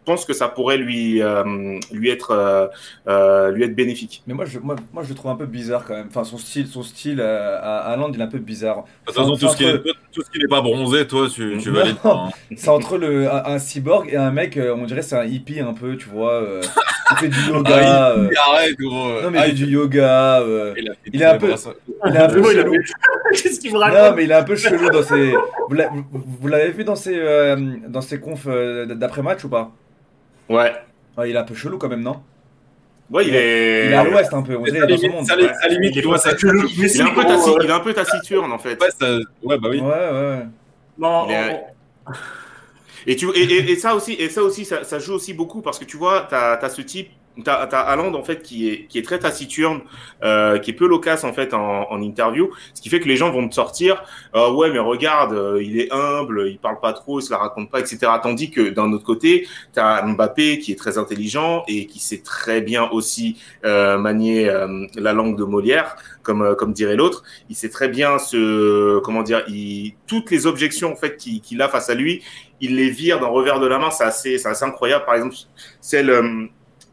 [0.05, 1.43] pense que ça pourrait lui, euh,
[1.91, 2.67] lui, être, euh,
[3.07, 4.23] euh, lui être bénéfique.
[4.27, 6.07] Mais moi je, moi, moi, je le trouve un peu bizarre quand même.
[6.07, 8.77] Enfin, son style, son style à Land, il est un peu bizarre.
[8.77, 11.57] De toute façon, tout, ce qui est, tout ce qui n'est pas bronzé, toi, tu,
[11.61, 11.97] tu valides.
[12.05, 12.29] Hein.
[12.55, 15.97] C'est entre le, un, cyborg et un mec, on dirait c'est un hippie un peu,
[15.97, 16.43] tu vois.
[17.11, 17.75] il fait du yoga.
[17.75, 19.21] Ah, il, arrête, gros.
[19.23, 20.43] Non, mais il fait du yoga.
[21.11, 21.53] il, est un peu.
[22.07, 22.73] Il est un peu chelou.
[23.31, 25.33] Qu'est-ce qu'il me raconte Non, mais il est un peu chelou dans ses.
[25.69, 27.55] Vous l'avez vu dans ses,
[27.87, 29.71] dans ses confs d'après-match ou pas?
[30.49, 30.73] Ouais.
[31.17, 31.29] ouais.
[31.29, 32.21] Il est un peu chelou quand même, non?
[33.11, 33.85] Ouais, il est.
[33.87, 35.25] Il est à l'ouest un peu, on dirait dans son monde.
[35.25, 35.35] Ça,
[35.67, 37.21] limite, tu vois, ça il, est un peu
[37.63, 38.81] il est un peu taciturne en fait.
[38.81, 39.17] Ouais, ça...
[39.43, 39.79] ouais bah oui.
[39.79, 40.45] Ouais, ouais.
[40.97, 41.27] Non.
[43.07, 45.77] Et, tu, et, et, ça aussi, et ça, aussi ça, ça, joue aussi beaucoup parce
[45.77, 47.11] que tu vois, tu as, as, ce type
[47.43, 49.81] T'as as en fait qui est qui est très taciturne,
[50.23, 53.17] euh, qui est peu loquace en fait en, en, interview, ce qui fait que les
[53.17, 54.03] gens vont te sortir
[54.35, 57.37] euh, ouais mais regarde euh, il est humble, il parle pas trop, il se la
[57.37, 57.97] raconte pas etc.
[58.23, 62.61] Tandis que d'un autre côté t'as Mbappé qui est très intelligent et qui sait très
[62.61, 67.23] bien aussi euh, manier euh, la langue de Molière comme euh, comme dirait l'autre.
[67.49, 71.69] Il sait très bien ce comment dire il, toutes les objections en fait qu'il a
[71.69, 72.23] face à lui,
[72.61, 73.91] il les vire d'un revers de la main.
[73.91, 75.05] C'est assez c'est assez incroyable.
[75.05, 75.35] Par exemple
[75.81, 76.49] celle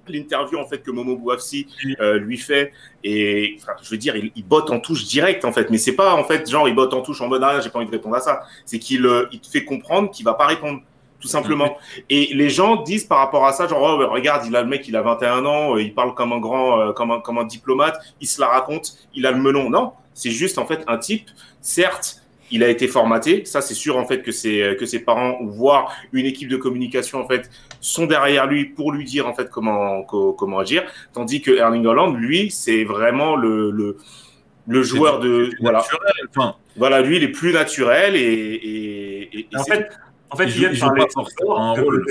[0.09, 1.67] l'interview en fait que Momo Bouafsi
[2.01, 2.73] euh, lui fait.
[3.05, 5.71] Et enfin, je veux dire il, il, botte en touche direct en fait.
[5.71, 7.79] Mais c'est pas en fait genre il botte en touche en mode ah j'ai pas
[7.79, 8.43] envie de répondre à ça.
[8.65, 10.81] C'est qu'il euh, il te fait comprendre qu'il va pas répondre
[11.23, 11.79] tout simplement.
[12.11, 14.87] Et les gens disent par rapport à ça genre oh, regarde il a le mec
[14.89, 17.45] il a 21 ans euh, il parle comme un grand euh, comme un comme un
[17.45, 19.71] diplomate il se la raconte il a le melon.
[19.71, 21.31] Non c'est juste en fait un type
[21.63, 22.22] certes
[22.53, 23.45] il a été formaté.
[23.45, 26.57] Ça, c'est sûr en fait que c'est que ses parents ou voire une équipe de
[26.57, 30.85] communication en fait sont derrière lui pour lui dire en fait comment comment agir.
[31.13, 33.97] Tandis que Erling Haaland, lui, c'est vraiment le, le
[34.69, 35.79] le joueur de voilà.
[35.79, 36.55] Naturel, enfin.
[36.77, 39.89] Voilà, lui, il est plus naturel et, et, et, et en fait,
[40.31, 42.07] en fait, il, il, il pas forcément un rôle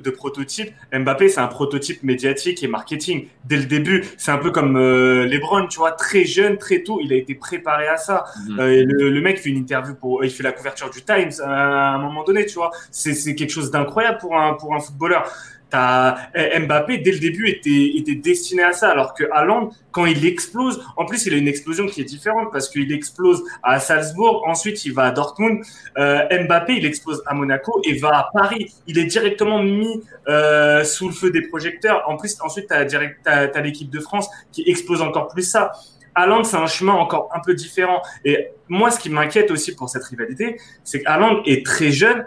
[0.00, 0.72] de prototype.
[0.92, 3.26] Mbappé, c'est un prototype médiatique et marketing.
[3.44, 7.00] Dès le début, c'est un peu comme euh, LeBron, tu vois, très jeune, très tôt,
[7.02, 8.24] il a été préparé à ça.
[8.48, 8.60] Mhm.
[8.60, 11.94] Euh, le, le, mec fait une interview pour, il fait la couverture du Times à
[11.94, 12.70] un moment donné, tu vois.
[12.90, 15.30] C'est quelque chose d'incroyable pour un, pour un footballeur.
[15.74, 20.82] Eh, Mbappé, dès le début, était, destiné à ça, alors que Haaland, quand il explose,
[20.96, 24.84] en plus, il a une explosion qui est différente parce qu'il explose à Salzbourg, ensuite
[24.84, 25.64] il va à Dortmund.
[25.98, 28.72] Euh, Mbappé, il explose à Monaco et va à Paris.
[28.86, 32.04] Il est directement mis euh, sous le feu des projecteurs.
[32.08, 35.72] En plus, ensuite, tu as, l'équipe de France qui explose encore plus ça.
[36.14, 38.00] Haaland, c'est un chemin encore un peu différent.
[38.24, 42.24] Et moi, ce qui m'inquiète aussi pour cette rivalité, c'est qu'Haaland est très jeune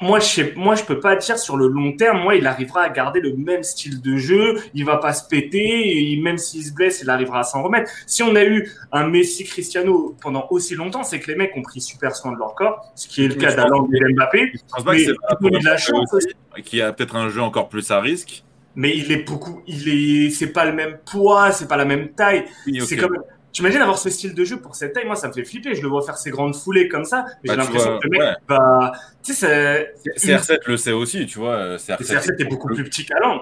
[0.00, 2.82] moi, je sais, moi, je peux pas dire sur le long terme, moi, il arrivera
[2.82, 6.64] à garder le même style de jeu, il va pas se péter, et même s'il
[6.64, 7.90] se blesse, il arrivera à s'en remettre.
[8.06, 11.62] Si on a eu un Messi Cristiano pendant aussi longtemps, c'est que les mecs ont
[11.62, 14.52] pris super soin de leur corps, ce qui est le cas d'Alain et Mbappé.
[14.54, 16.28] Je pense pas mais que c'est de la chance aussi.
[16.64, 18.44] Qui a peut-être un jeu encore plus à risque.
[18.74, 22.10] Mais il est beaucoup, il est, c'est pas le même poids, c'est pas la même
[22.10, 22.44] taille.
[22.66, 22.86] Oui, okay.
[22.86, 23.18] C'est comme,
[23.52, 25.74] T'imagines avoir ce style de jeu pour cette taille Moi, ça me fait flipper.
[25.74, 27.24] Je le vois faire ses grandes foulées comme ça.
[27.42, 28.34] Mais bah, j'ai l'impression que le mec ouais.
[28.46, 31.76] bah, Tu sais, CR7 le sait aussi, tu vois.
[31.76, 33.40] CR7, CR7 est beaucoup plus petit qu'Alan.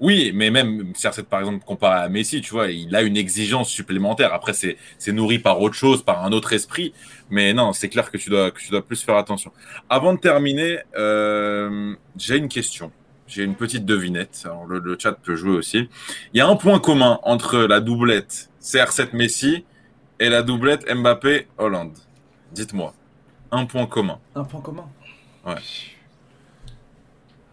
[0.00, 3.68] Oui, mais même CR7 par exemple comparé à Messi, tu vois, il a une exigence
[3.68, 4.32] supplémentaire.
[4.32, 6.94] Après, c'est nourri par autre chose, par un autre esprit.
[7.28, 9.52] Mais non, c'est clair que tu dois que tu dois plus faire attention.
[9.90, 12.90] Avant de terminer, euh, j'ai une question.
[13.30, 14.42] J'ai une petite devinette.
[14.44, 15.88] Alors, le, le, chat peut jouer aussi.
[16.34, 19.64] Il y a un point commun entre la doublette CR7 Messi
[20.18, 21.96] et la doublette Mbappé Hollande.
[22.50, 22.92] Dites-moi.
[23.52, 24.18] Un point commun.
[24.34, 24.86] Un point commun.
[25.46, 25.54] Ouais.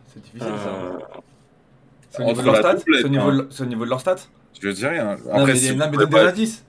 [0.07, 0.69] C'est difficile ça.
[0.69, 0.99] Euh,
[2.09, 3.47] c'est au, niveau de leur stats C'est au, niveau, hein.
[3.59, 4.15] au niveau de leur stats
[4.59, 5.09] Je dis rien.
[5.09, 6.65] Après, non, mais, si non, mais donne des indices.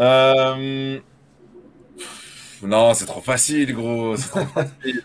[0.00, 0.98] Euh...
[2.64, 4.16] Non, c'est trop facile, gros.
[4.16, 5.04] C'est trop facile.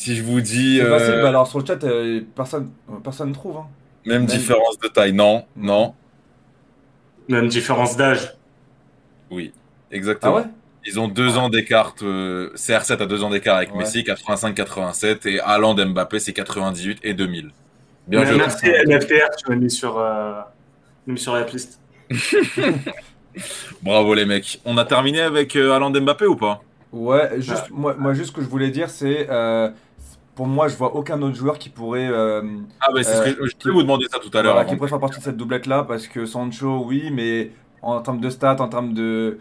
[0.00, 0.78] Si je vous dis.
[0.78, 1.22] C'est facile, euh...
[1.22, 2.70] bah alors sur le chat, euh, personne
[3.02, 3.58] personne ne trouve.
[3.58, 3.66] Hein.
[4.06, 5.94] Même, Même, différence de taille, non, non.
[7.28, 8.34] Même différence d'âge.
[9.30, 9.52] Oui,
[9.90, 10.36] exactement.
[10.36, 10.46] Ah ouais
[10.86, 11.94] ils ont deux ans d'écart.
[12.02, 13.80] Euh, CR7 a deux ans d'écart avec ouais.
[13.80, 17.50] Messi, 85-87, et Haaland Mbappé, c'est 98 et 2000.
[18.06, 18.38] Bien joué.
[18.38, 20.40] Merci MFTR, tu m'as mis sur, euh,
[21.06, 21.80] mis sur la piste.
[23.82, 24.60] Bravo les mecs.
[24.64, 26.62] On a terminé avec euh, Haaland Mbappé ou pas?
[26.92, 27.70] Ouais, juste, ah.
[27.70, 29.28] moi, moi, juste ce que je voulais dire, c'est.
[30.40, 32.08] Euh, pour moi, je vois aucun autre joueur qui pourrait.
[32.08, 32.42] Euh,
[32.80, 34.54] ah, bah, c'est ce que je, je vais vous demander ça tout à l'heure.
[34.54, 37.50] Voilà, qui pourrait faire partie de cette doublette-là, parce que Sancho, oui, mais
[37.82, 39.38] en termes de stats, en termes de,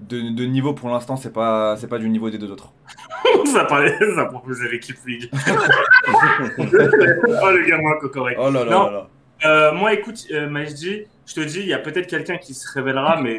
[0.00, 2.72] de, de niveau, pour l'instant, c'est pas, c'est pas du niveau des deux autres.
[3.46, 5.30] ça parlait, ça proposait l'équipe League.
[5.38, 8.36] oh le gamin cocorec.
[8.40, 9.08] Oh là là, non, là,
[9.44, 12.70] euh, moi, écoute, euh, Majdi, je te dis, il y a peut-être quelqu'un qui se
[12.72, 13.38] révélera, mais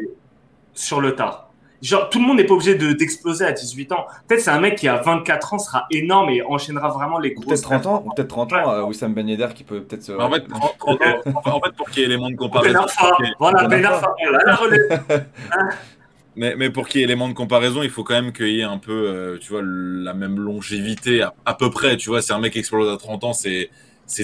[0.74, 1.47] sur le tard.
[1.80, 4.06] Genre, tout le monde n'est pas obligé d'exploser à 18 ans.
[4.26, 7.46] Peut-être c'est un mec qui a 24 ans sera énorme et enchaînera vraiment les grosses.
[7.46, 10.12] Peut-être 30 ans, ou peut-être 30 ans, euh, Wissam Ben Yedder qui peut peut-être se.
[10.12, 12.80] En fait, 30, 30 ans, en fait, pour qu'il y ait élément de comparaison.
[13.38, 14.14] Voilà, Ben Arfa,
[14.44, 15.04] la relève.
[16.36, 18.60] Mais, mais, pour qu'il y ait élément de comparaison, il faut quand même qu'il y
[18.60, 21.96] ait un peu, euh, tu vois, la même longévité à, à peu près.
[21.96, 23.70] Tu vois, si un mec explose à 30 ans, c'est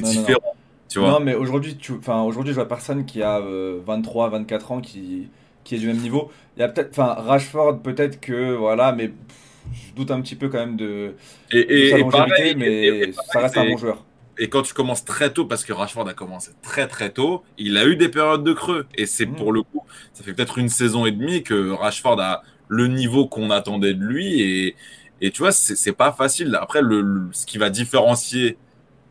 [0.01, 0.39] différent.
[0.45, 0.53] Non.
[0.89, 4.71] Tu vois non, mais aujourd'hui, enfin, aujourd'hui, je vois personne qui a euh, 23, 24
[4.71, 5.29] ans qui,
[5.65, 6.31] qui est du même niveau.
[6.57, 9.37] Il y a peut-être, enfin, Rashford, peut-être que, voilà, mais pff,
[9.73, 11.15] je doute un petit peu quand même de,
[11.51, 14.05] et, et, de sa et longévité, pareil, mais ça reste un bon joueur.
[14.39, 17.77] Et quand tu commences très tôt, parce que Rashford a commencé très très tôt, il
[17.77, 18.87] a eu des périodes de creux.
[18.97, 19.37] Et c'est Mhm.
[19.37, 23.29] pour le coup, ça fait peut-être une saison et demie que Rashford a le niveau
[23.29, 24.41] qu'on attendait de lui.
[24.43, 24.77] Et,
[25.21, 26.57] et tu vois, c'est c'est pas facile.
[26.61, 28.59] Après, le, le- ce qui va différencier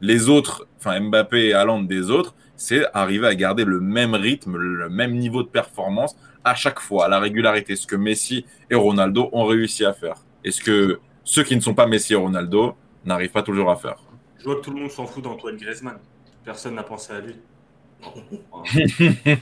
[0.02, 4.58] les autres, enfin Mbappé et Haaland des autres, c'est arriver à garder le même rythme,
[4.58, 7.76] le même niveau de performance à chaque fois, à la régularité.
[7.76, 10.16] Ce que Messi et Ronaldo ont réussi à faire.
[10.44, 12.76] Et ce que ceux qui ne sont pas Messi et Ronaldo
[13.06, 13.96] n'arrivent pas toujours à faire.
[14.40, 15.98] Je vois que tout le monde s'en fout d'Antoine Griezmann.
[16.44, 17.36] Personne n'a pensé à lui.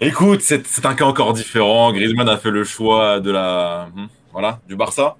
[0.00, 1.92] Écoute, c'est un cas encore différent.
[1.92, 5.16] Griezmann a fait le choix de la, hmm, voilà, du Barça.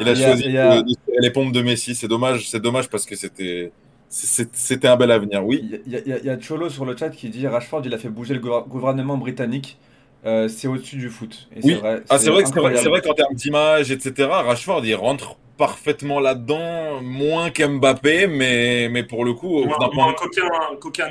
[0.00, 1.94] Il a Il y a- choisi a- de, de les pompes de Messi.
[1.94, 3.72] C'est dommage, c'est dommage parce que c'était,
[4.10, 5.44] c'était un bel avenir.
[5.46, 5.70] Oui.
[5.86, 8.08] Il y, a- y y Cholo sur le chat qui dit Rashford, il a fait
[8.08, 9.78] bouger le gouver- gouvernement britannique.
[10.26, 11.48] Euh, c'est au-dessus du foot.
[11.56, 11.72] Et Oui.
[11.74, 12.02] c'est vrai.
[12.10, 12.42] Ah, c'est vrai
[12.90, 19.24] vrai, qu'en termes d'image, etc., Rashford, il rentre parfaitement là-dedans, moins qu'Mbappé, mais, mais pour
[19.24, 20.44] le coup, Moi, d'un moi, point qu'aucun,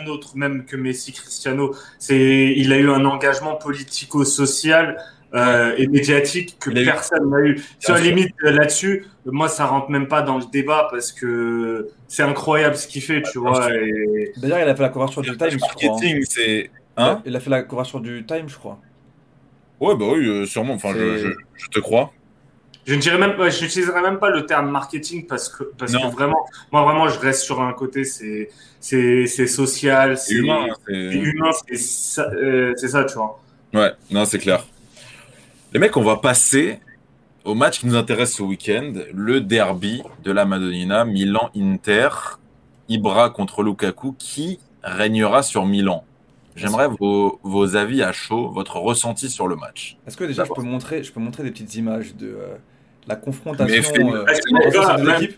[0.08, 4.98] autre, même que Messi, Cristiano, c'est, il a eu un engagement politico-social
[5.34, 7.62] euh, et médiatique que eu- personne n'a eu.
[7.80, 11.90] Sur la limite euh, là-dessus, moi, ça rentre même pas dans le débat parce que
[12.08, 13.70] c'est incroyable ce qu'il fait, tu vois.
[13.74, 14.32] Et...
[14.38, 15.70] D'ailleurs, il a fait la couverture du Time, je crois.
[15.74, 15.88] hein.
[15.92, 18.80] marketing, c'est, Il a- hein il a fait la couverture du Time, je crois.
[19.80, 20.74] Ouais, bah oui, euh, sûrement.
[20.74, 22.12] Enfin, je, je, je te crois.
[22.86, 25.92] Je ne dirais même pas, je n'utiliserai même pas le terme marketing parce que, parce
[25.94, 26.10] Non.
[26.10, 30.66] que vraiment, moi, vraiment, je reste sur un côté, c'est, c'est, c'est social, C'est humain.
[30.72, 33.40] hein, c'est c'est- humain, c'est ça, euh, c'est ça, tu vois.
[33.76, 34.66] Ouais, non, c'est clair.
[35.74, 36.80] Les mecs, on va passer
[37.46, 42.10] au match qui nous intéresse ce week-end, le derby de la Madonnina, Milan-Inter,
[42.90, 46.04] Ibra contre Lukaku, qui régnera sur Milan.
[46.56, 49.98] J'aimerais vos, vos avis à chaud, votre ressenti sur le match.
[50.08, 52.56] Est-ce que déjà je peux montrer, je peux montrer des petites images de euh,
[53.08, 55.34] la confrontation euh, Est-ce que-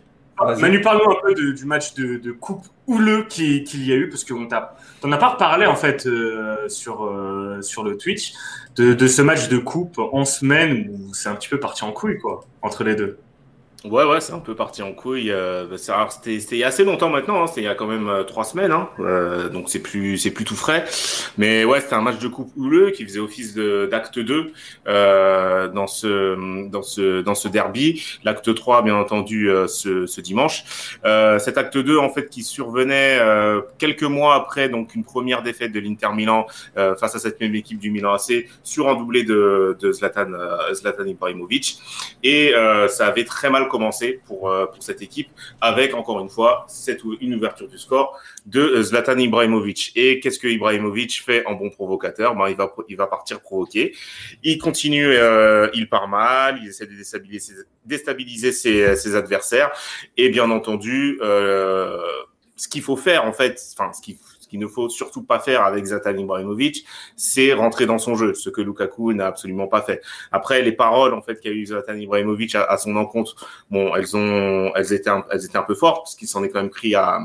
[0.61, 4.09] Manu- parle-nous un peu de- du match de, coupe houleux qui- qu'il y a eu,
[4.09, 8.33] parce qu'on t'en as pas reparlé en fait euh, sur, euh, sur le Twitch,
[8.75, 11.91] de, de ce match de coupe en semaine où c'est un petit peu parti en
[11.91, 13.17] couille, quoi, entre les deux.
[13.83, 15.31] Ouais, ouais, c'est un peu parti en couille.
[15.31, 15.75] euh, bah,
[16.11, 18.21] C'était il y a assez longtemps maintenant, hein, c'était il y a quand même euh,
[18.23, 20.85] trois semaines, hein, euh, donc c'est plus c'est plus tout frais.
[21.39, 24.51] Mais ouais, c'était un match de coupe houleux qui faisait office d'acte 2
[24.87, 28.03] euh, dans ce dans ce dans ce derby.
[28.23, 30.63] L'acte 3, bien entendu, euh, ce, ce dimanche.
[31.39, 33.19] Cet acte 2, en fait, qui survenait
[33.79, 37.79] quelques mois après donc une première défaite de l'Inter Milan face à cette même équipe
[37.79, 40.27] du Milan AC sur un doublé de, de Zlatan
[40.73, 41.79] Zlatan Ibrahimovic
[42.23, 42.53] et
[42.89, 45.29] ça avait très mal commencé pour, euh, pour cette équipe,
[45.61, 49.93] avec encore une fois cette, une ouverture du score de Zlatan Ibrahimovic.
[49.95, 52.35] Et qu'est-ce que Ibrahimovic fait en bon provocateur?
[52.35, 53.95] Ben, il, va, il va partir provoquer.
[54.43, 56.93] Il continue, euh, il part mal, il essaie de
[57.85, 59.71] déstabiliser, ses, adversaires.
[60.17, 61.97] Et bien entendu, euh,
[62.57, 64.17] ce qu'il faut faire, en fait, enfin, ce qu'il
[64.51, 66.85] qu'il ne faut surtout pas faire avec Zlatan Ibrahimovic,
[67.15, 70.01] c'est rentrer dans son jeu, ce que Lukaku n'a absolument pas fait.
[70.33, 73.35] Après, les paroles en fait qu'a eu Zlatan Ibrahimovic à, son encontre,
[73.69, 76.49] bon, elles ont, elles étaient, un, elles étaient un peu fortes parce qu'il s'en est
[76.49, 77.19] quand même pris à,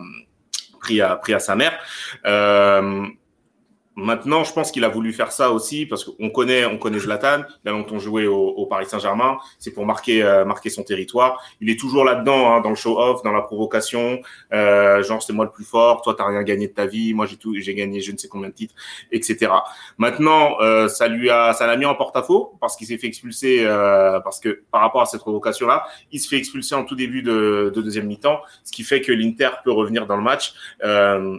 [0.81, 1.77] pris à, pris à sa mère.
[2.27, 3.07] Euh,
[3.97, 7.45] Maintenant, je pense qu'il a voulu faire ça aussi parce qu'on connaît, on connaît Zlatan.
[7.65, 9.39] Il a longtemps joué au, au Paris Saint-Germain.
[9.59, 11.43] C'est pour marquer, euh, marquer son territoire.
[11.61, 14.21] Il est toujours là-dedans, hein, dans le show-off, dans la provocation.
[14.53, 16.03] Euh, genre, c'est moi le plus fort.
[16.03, 17.15] Toi, t'as rien gagné de ta vie.
[17.15, 18.75] Moi, j'ai tout, j'ai gagné je ne sais combien de titres,
[19.11, 19.51] etc.
[19.99, 23.61] Maintenant, euh, ça lui a, ça l'a mis en porte-à-faux parce qu'il s'est fait expulser,
[23.61, 27.23] euh, parce que par rapport à cette provocation-là, il se fait expulser en tout début
[27.23, 30.55] de, de deuxième mi-temps, ce qui fait que l'Inter peut revenir dans le match.
[30.85, 31.39] Euh,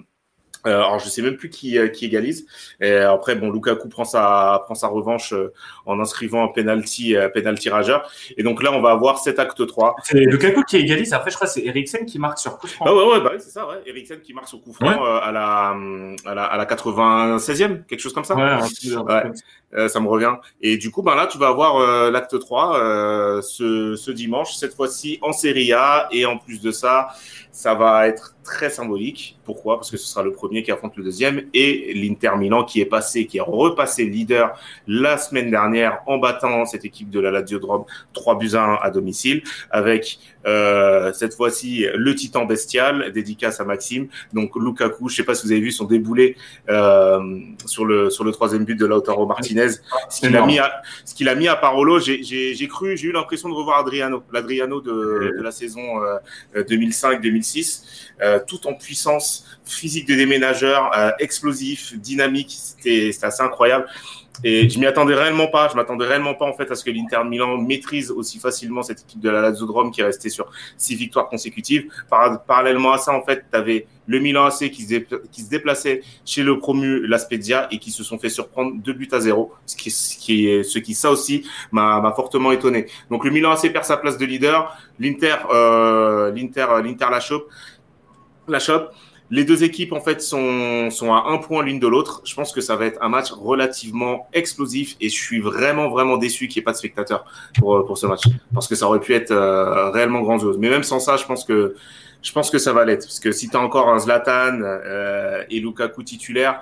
[0.67, 2.45] euh, alors je sais même plus qui, euh, qui égalise.
[2.82, 5.53] Et après bon Lukaku prend sa prend sa revanche euh,
[5.86, 8.10] en inscrivant un penalty penalty rageur.
[8.38, 9.95] Et donc là on va avoir cet acte 3.
[10.03, 11.13] C'est Lukaku qui égalise.
[11.13, 12.86] Après je crois c'est Eriksen qui marque sur coup franc.
[12.88, 13.82] Ah ouais ouais bah c'est ça ouais.
[13.86, 15.75] Eriksen qui marque sur coup franc à la
[16.25, 18.36] à la à la 96e quelque chose comme ça.
[18.36, 19.32] Ouais,
[19.73, 19.89] ouais.
[19.89, 20.36] ça me revient.
[20.62, 25.19] Et du coup ben là tu vas avoir l'acte 3 ce ce dimanche cette fois-ci
[25.21, 27.10] en Serie A et en plus de ça
[27.58, 29.39] ça va être très symbolique.
[29.43, 29.77] Pourquoi?
[29.77, 32.86] Parce que ce sera le premier qui affronte le deuxième et l'Inter Milan qui est
[32.86, 37.60] passé, qui est repassé leader la semaine dernière en battant cette équipe de la Lazio
[37.60, 43.60] Drome 3 buts à 1 à domicile avec euh, cette fois-ci le titan bestial, dédicace
[43.60, 44.08] à Maxime.
[44.34, 46.38] Donc Lukaku, je sais pas si vous avez vu son déboulé
[46.70, 47.20] euh,
[47.65, 49.72] sur le sur le troisième but de Lautaro Martinez,
[50.10, 52.00] ce qu'il a mis à Parolo.
[52.00, 57.84] J'ai cru, j'ai eu l'impression de revoir Adriano, l'Adriano de, de, la saison euh, 2005-2006.
[58.20, 60.15] Euh, tout en puissance physique de
[60.97, 62.51] euh, explosif, dynamique.
[62.51, 63.88] C'était assez incroyable.
[64.43, 65.67] Et je m'y attendais réellement pas.
[65.69, 69.01] Je m'attendais réellement pas en fait à ce que l'Inter Milan maîtrise aussi facilement cette
[69.01, 71.88] équipe de la Lazio qui est restée sur six victoires consécutives.
[72.10, 76.60] parallèlement à ça, en fait, tu avais le Milan AC qui se, déplaçait chez le
[76.60, 79.53] promu La Spezia et qui se sont fait surprendre deux buts à zéro.
[79.65, 82.86] Ce qui, ce qui, ce qui ça aussi m'a fortement étonné.
[83.10, 84.77] Donc le Milan AC perd sa place de leader.
[84.99, 87.49] L'Inter, euh, l'Inter, l'Inter la chope.
[88.47, 88.93] La chope.
[89.30, 92.22] Les deux équipes, en fait, sont, sont à un point l'une de l'autre.
[92.24, 96.16] Je pense que ça va être un match relativement explosif et je suis vraiment, vraiment
[96.16, 97.26] déçu qu'il n'y ait pas de spectateurs
[97.60, 98.22] pour, pour ce match.
[98.54, 100.58] Parce que ça aurait pu être euh, réellement grandiose.
[100.58, 101.76] Mais même sans ça, je pense que,
[102.22, 103.06] je pense que ça va l'être.
[103.06, 106.62] Parce que si tu as encore un Zlatan euh, et Lukaku titulaire,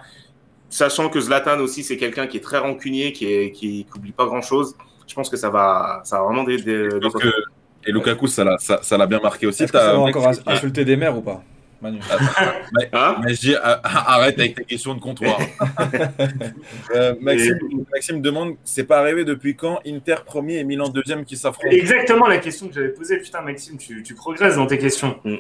[0.68, 4.26] sachant que Zlatan aussi, c'est quelqu'un qui est très rancunier, qui est, qui n'oublie pas
[4.26, 4.76] grand-chose,
[5.08, 7.28] je pense que ça va, ça va vraiment des, des, des que...
[7.86, 9.62] Et Lukaku, ça l'a ça, ça bien marqué aussi.
[9.62, 11.44] Est-ce que ça va encore insulter des mères ou pas?
[11.86, 12.00] Manu.
[12.74, 15.40] mais, hein mais je dis, arrête avec tes questions de comptoir.
[16.96, 17.60] euh, Maxime,
[17.94, 21.70] Maxime, demande, c'est pas arrivé depuis quand Inter premier et Milan deuxième qui s'affrontent?
[21.70, 23.20] Exactement la question que j'avais posée.
[23.20, 25.20] Putain, Maxime, tu, tu, progresses dans tes questions.
[25.24, 25.36] Mm.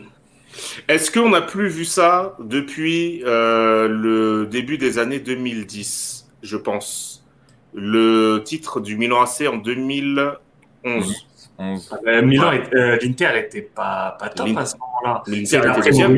[0.87, 7.25] Est-ce qu'on n'a plus vu ça depuis euh, le début des années 2010, je pense?
[7.73, 11.27] Le titre du Milan AC en 2011.
[11.57, 11.99] 11.
[12.07, 15.23] Euh, Milan, euh, l'Inter était pas, pas top à ce moment-là.
[15.27, 16.17] L'Inter était deuxième.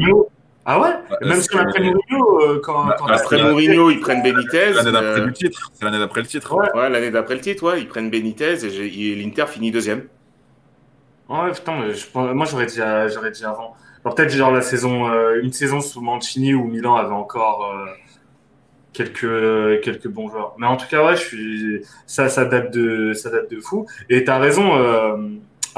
[0.70, 0.90] Ah ouais?
[1.22, 4.74] Même si après Mourinho, euh, quand, quand après Mourinho, ils prennent Benitez.
[4.74, 5.72] L'année d'après le titre.
[5.74, 6.54] C'est l'année d'après le titre.
[6.56, 10.08] Ouais, ouais l'année d'après le titre, ouais, ils prennent Benitez et, l'Inter finit deuxième.
[11.30, 12.82] Ouais, putain, je, moi j'aurais dit,
[13.14, 13.76] j'aurais dit avant.
[14.04, 15.10] Alors peut-être genre la saison,
[15.42, 17.74] une saison sous Mancini où Milan avait encore
[18.98, 20.56] quelques quelques bons joueurs.
[20.58, 23.86] Mais en tout cas, ouais, je suis ça, ça date de ça date de fou.
[24.10, 24.76] Et t'as raison.
[24.76, 25.16] Euh,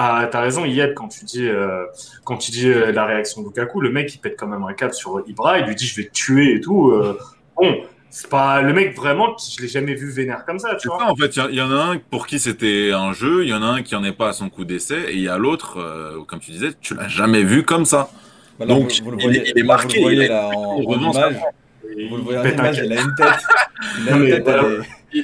[0.02, 1.84] ah, t'as raison, Yed, quand tu dis, euh,
[2.24, 4.72] quand tu dis euh, la réaction de Lukaku, le mec, il pète quand même un
[4.72, 6.92] câble sur Ibra, il lui dit je vais te tuer et tout.
[6.92, 7.20] Euh,
[7.58, 11.00] bon, c'est pas le mec vraiment, je l'ai jamais vu vénère comme ça, tu vois.
[11.00, 13.54] Ça, en fait, il y, en a un pour qui c'était un jeu, il y
[13.54, 15.38] en a un qui en est pas à son coup d'essai, et il y a
[15.38, 18.10] l'autre, euh, comme tu disais, tu l'as jamais vu comme ça.
[18.58, 20.00] Bah là, Donc, vous, vous voyez, il, il, est marqué.
[20.00, 21.36] Vous le voyez là en, en image.
[22.08, 23.28] Vous le voyez en image, il a une tête.
[24.02, 25.00] Il a une tête, elle est...
[25.12, 25.22] Et,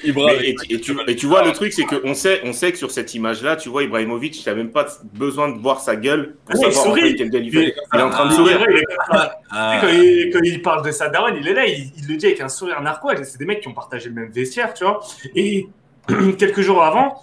[0.70, 3.14] et, tu, et, tu, vois, le truc, c'est qu'on sait, on sait que sur cette
[3.14, 6.72] image-là, tu vois, Ibrahimovic, il n'a même pas besoin de voir sa gueule pour ah,
[6.72, 8.66] savoir il, en fait, il, il, est en train de sourire.
[9.12, 9.78] Ah.
[9.82, 12.42] Quand, il, quand, il, parle de sa daronne, il est là, il, le dit avec
[12.42, 13.16] un sourire narquois.
[13.24, 15.02] C'est des mecs qui ont partagé le même vestiaire, tu vois.
[15.36, 15.68] Et
[16.40, 17.22] quelques jours avant,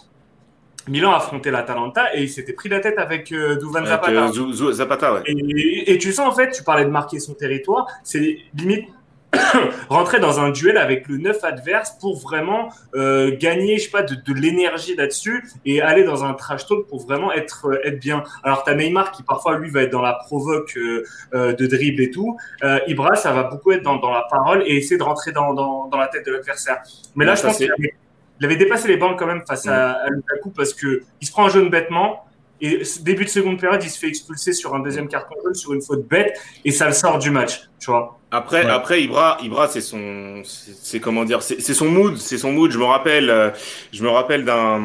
[0.87, 4.31] Milan a affronté l'Atalanta et il s'était pris la tête avec euh, Duvan Zapata.
[4.31, 5.23] Euh, Zapata, ouais.
[5.27, 8.87] Et, et, tu sens, en fait, tu parlais de marquer son territoire, c'est limite
[9.89, 14.03] rentrer dans un duel avec le 9 adverse pour vraiment euh, gagner, je sais pas,
[14.03, 17.99] de, de l'énergie là-dessus et aller dans un trash talk pour vraiment être euh, être
[17.99, 18.25] bien.
[18.43, 22.03] Alors tu as Neymar qui parfois lui va être dans la provoque euh, de dribble
[22.03, 22.37] et tout.
[22.87, 25.89] Ibra ça va beaucoup être dans, dans la parole et essayer de rentrer dans, dans,
[25.89, 26.83] dans la tête de l'adversaire.
[27.15, 27.95] Mais là je pense qu'il avait,
[28.41, 31.33] il avait dépassé les bancs quand même face à, à Lukaku parce que il se
[31.33, 32.25] prend un jaune bêtement.
[32.65, 35.73] Et début de seconde période, il se fait expulser sur un deuxième carton jaune sur
[35.73, 38.21] une faute bête et ça le sort du match, tu vois.
[38.35, 38.71] Après, Ouais.
[38.71, 42.51] après Ibra, Ibra, c'est son, c'est c'est comment dire, c'est c'est son mood, c'est son
[42.51, 42.71] mood.
[42.71, 43.51] Je me rappelle, euh,
[43.93, 44.81] je me rappelle d'un,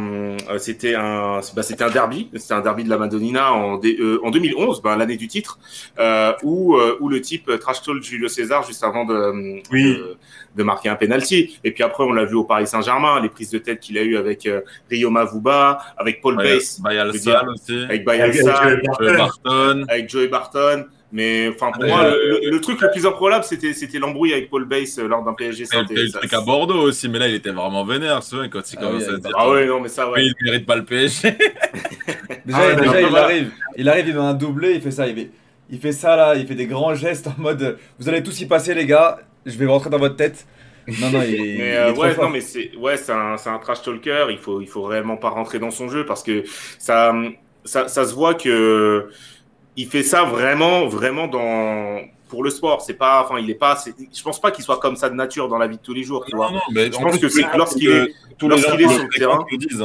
[0.49, 3.95] euh, c'était un, bah, c'était un derby, c'était un derby de la Madonnina en, dé-
[4.01, 5.59] euh, en 2011, ben, l'année du titre,
[5.97, 9.93] euh, où euh, où le type euh, trash talk Julio César juste avant de, Oui.
[9.95, 10.17] de,
[10.57, 11.57] de marquer un penalty.
[11.63, 14.01] Et puis après, on l'a vu au Paris Saint-Germain, les prises de tête qu'il a
[14.03, 14.59] eu avec euh,
[14.91, 17.83] Rio Mavuba, avec Paul Bass, Bayal veux Sal dire, aussi.
[17.85, 19.85] avec Bayal Avec- Sarr, avec- euh, Barton.
[19.87, 20.85] avec Joey Barton.
[21.11, 21.89] Mais enfin, pour Ouais.
[21.89, 25.07] moi, le, le- le truc le plus improbable, c'était c'était l'embrouille avec Paul Bass euh,
[25.07, 27.51] lors d'un PSG Et Saint- le ça- truc à Bordeaux aussi, mais là il était
[27.51, 29.31] vraiment vénère, ce mec, quand il Ah commence oui, à dire.
[29.37, 30.19] Ah ouais, non, mais ça, ouais.
[30.21, 31.31] Oui, il mérite pas le PSG.
[32.45, 34.91] Déjà, Ah ouais, déjà, non, il arrive, il arrive, il met un doublé, il fait
[34.91, 35.31] ça, il fait,
[35.69, 38.45] il fait ça là, il fait des grands gestes en mode, vous allez tous y
[38.45, 40.45] passer les gars, je vais rentrer dans votre tête.
[40.99, 42.25] Non non, il est, il Mais est euh, trop ouais, fort.
[42.25, 44.27] non, mais c'est ouais, c'est un, c'est un trash talker.
[44.29, 46.43] Il faut, il faut réellement pas rentrer dans son jeu parce que
[46.79, 47.13] ça,
[47.65, 49.09] ça, ça se voit que
[49.77, 52.81] il fait ça vraiment, vraiment dans pour le sport.
[52.81, 53.77] C'est pas, enfin, il est pas.
[54.13, 56.03] Je pense pas qu'il soit comme ça de nature dans la vie de tous les
[56.03, 56.25] jours.
[56.25, 56.47] Tu vois.
[56.47, 58.13] Non, non, mais Je en pense que c'est lorsqu'il est-
[58.49, 59.39] lorsqu'il sur le terrain.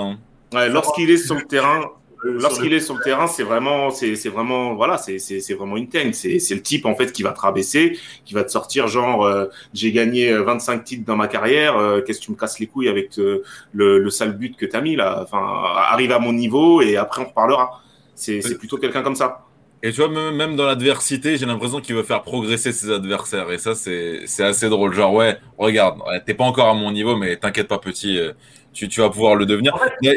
[0.05, 0.69] hein.
[0.73, 1.81] Lorsqu'il est sur le terrain,
[2.25, 5.19] Euh, lorsqu'il est sur le terrain, c'est vraiment, c'est, c'est vraiment, voilà, c'est,
[5.55, 6.13] vraiment une teigne.
[6.13, 9.25] C'est, c'est le type en fait qui va te rabaisser, qui va te sortir genre,
[9.25, 11.77] euh, j'ai gagné euh, 25 titres dans ma carrière.
[11.77, 14.67] euh, qu'est-ce que tu me casses les couilles avec euh, le, le sale but que
[14.67, 15.19] t'as mis là?
[15.25, 15.43] Enfin,
[15.91, 17.83] arrive à mon niveau et après on reparlera.
[18.15, 19.45] C'est, c'est plutôt quelqu'un comme ça.
[19.85, 23.51] Et tu vois, même, dans l'adversité, j'ai l'impression qu'il veut faire progresser ses adversaires.
[23.51, 24.95] Et ça, c'est c'est assez drôle.
[24.95, 28.33] Genre, ouais, regarde, t'es pas encore à mon niveau, mais t'inquiète pas, petit, euh,
[28.73, 29.77] tu, tu vas pouvoir le devenir.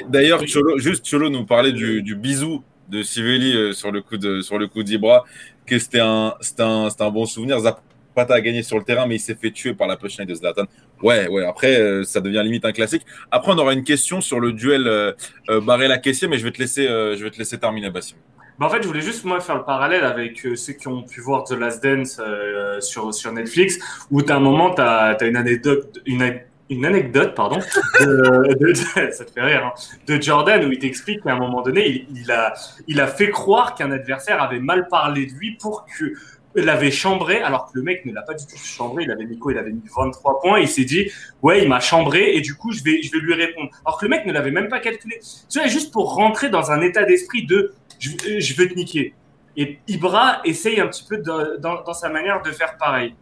[0.09, 4.17] D'ailleurs, Cholo, juste Cholo nous parlait du, du bisou de Sivelli euh, sur le coup
[4.17, 5.23] de sur le coup d'Ibra,
[5.65, 7.59] que c'était un, c'était un, c'était un bon souvenir.
[7.59, 10.35] Zapata a gagné sur le terrain, mais il s'est fait tuer par la punchline de
[10.35, 10.65] Zlatan.
[11.01, 11.43] Ouais, ouais.
[11.43, 13.01] Après, euh, ça devient limite un classique.
[13.31, 15.11] Après, on aura une question sur le duel euh,
[15.49, 18.15] euh, Barrella-Caissier, mais je vais te laisser, euh, je vais te laisser terminer, Bassim.
[18.57, 21.03] Bah, en fait, je voulais juste moi faire le parallèle avec euh, ceux qui ont
[21.03, 23.79] pu voir The Last Dance euh, sur sur Netflix,
[24.11, 26.39] où t'as un moment, t'as as une anecdote, une,
[26.69, 27.59] une anecdote, pardon,
[27.99, 29.73] de, ça te fait rire, hein,
[30.07, 32.53] de Jordan où il t'explique qu'à un moment donné, il, il a
[32.87, 36.13] il a fait croire qu'un adversaire avait mal parlé de lui pour que
[36.55, 39.03] l'avait chambré, alors que le mec ne l'a pas du tout chambré.
[39.03, 40.59] Il avait mis quoi Il avait mis 23 points.
[40.59, 43.33] Il s'est dit, ouais, il m'a chambré et du coup, je vais, je vais lui
[43.33, 43.69] répondre.
[43.85, 45.19] Alors que le mec ne l'avait même pas calculé.
[45.49, 49.13] Tu vois, juste pour rentrer dans un état d'esprit de, je, je veux te niquer.
[49.57, 53.15] Et Ibra essaye un petit peu de- dans, dans sa manière de faire pareil.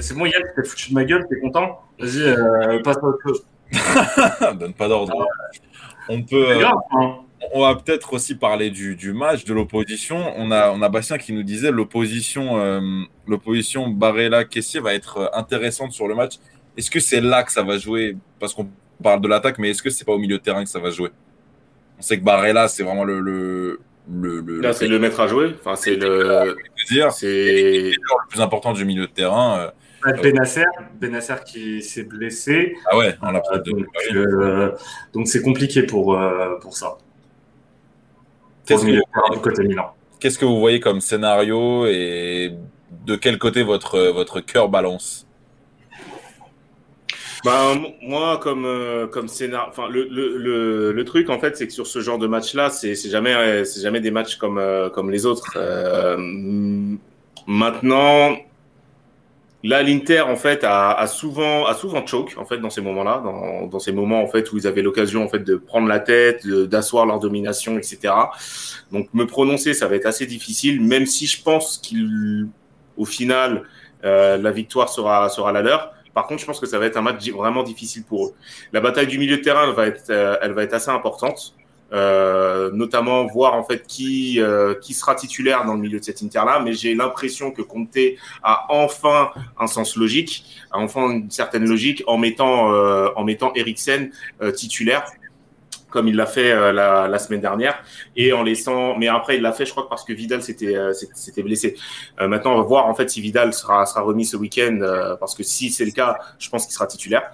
[0.00, 3.18] C'est bon, Yann, t'es foutu de ma gueule, t'es content Vas-y, euh, passe à autre
[3.26, 3.44] chose.
[4.58, 5.26] Donne pas d'ordre.
[6.08, 6.44] On peut.
[6.46, 7.16] C'est euh, grave, hein.
[7.54, 10.32] On va peut-être aussi parler du, du match, de l'opposition.
[10.36, 12.80] On a, on a Bastien qui nous disait l'opposition, euh,
[13.28, 16.34] l'opposition Barrella-Caissier va être intéressante sur le match.
[16.76, 18.16] Est-ce que c'est là que ça va jouer?
[18.40, 18.68] Parce qu'on
[19.02, 20.90] parle de l'attaque, mais est-ce que c'est pas au milieu de terrain que ça va
[20.90, 21.10] jouer?
[21.98, 25.26] On sait que Barrella, c'est vraiment le, le, le, le, Là, c'est le maître à
[25.26, 25.54] jouer.
[25.60, 26.56] Enfin, c'est le,
[26.90, 29.58] dire, c'est, le plus important du milieu de terrain.
[30.06, 30.12] euh.
[30.22, 30.64] Benasser,
[31.00, 32.76] Benasser qui s'est blessé.
[32.86, 33.84] Ah ouais, on l'a Donc,
[34.14, 34.72] euh,
[35.12, 36.96] donc c'est compliqué pour, euh, pour ça.
[38.64, 39.94] Qu'est-ce Pour le milieu que- de terrain du côté Milan.
[40.20, 42.54] Qu'est-ce que vous voyez comme scénario et
[43.04, 45.27] de quel côté votre, votre cœur balance?
[47.46, 51.66] M- moi, comme, euh, comme scénar, enfin, le, le, le, le truc, en fait, c'est
[51.68, 55.10] que sur ce genre de match-là, c'est jamais, c'est jamais des matchs comme, euh, comme
[55.10, 55.52] les autres.
[55.56, 56.16] Euh,
[57.46, 58.36] maintenant,
[59.64, 63.20] là, l'Inter, en fait, a, a souvent, a souvent choke, en fait, dans ces moments-là,
[63.24, 65.98] dans, dans ces moments, en fait, où ils avaient l'occasion, en fait, de prendre la
[66.00, 68.32] tête, d'asseoir leur domination, etc.
[68.92, 72.46] Donc, me prononcer, ça va être assez difficile, même si je pense qu'il,
[72.96, 73.64] au final,
[74.04, 75.92] euh, la victoire sera, sera la leur.
[76.14, 78.34] Par contre, je pense que ça va être un match vraiment difficile pour eux.
[78.72, 81.54] La bataille du milieu de terrain, elle va être, euh, elle va être assez importante.
[81.90, 86.22] Euh, notamment voir en fait qui euh, qui sera titulaire dans le milieu de cette
[86.22, 87.96] Inter là mais j'ai l'impression que Conte
[88.42, 93.54] a enfin un sens logique a enfin une certaine logique en mettant euh, en mettant
[93.54, 94.10] Eriksen
[94.42, 95.06] euh, titulaire
[95.98, 97.82] comme il l'a fait euh, la, semaine dernière
[98.14, 100.92] et en laissant mais après il l'a fait je crois parce que Vidal s'était euh,
[101.38, 101.74] blessé
[102.20, 104.78] euh, maintenant, on va voir en fait si Vidal sera, sera remis ce week-end,
[105.18, 107.32] parce que si c'est le cas, je pense qu'il sera titulaire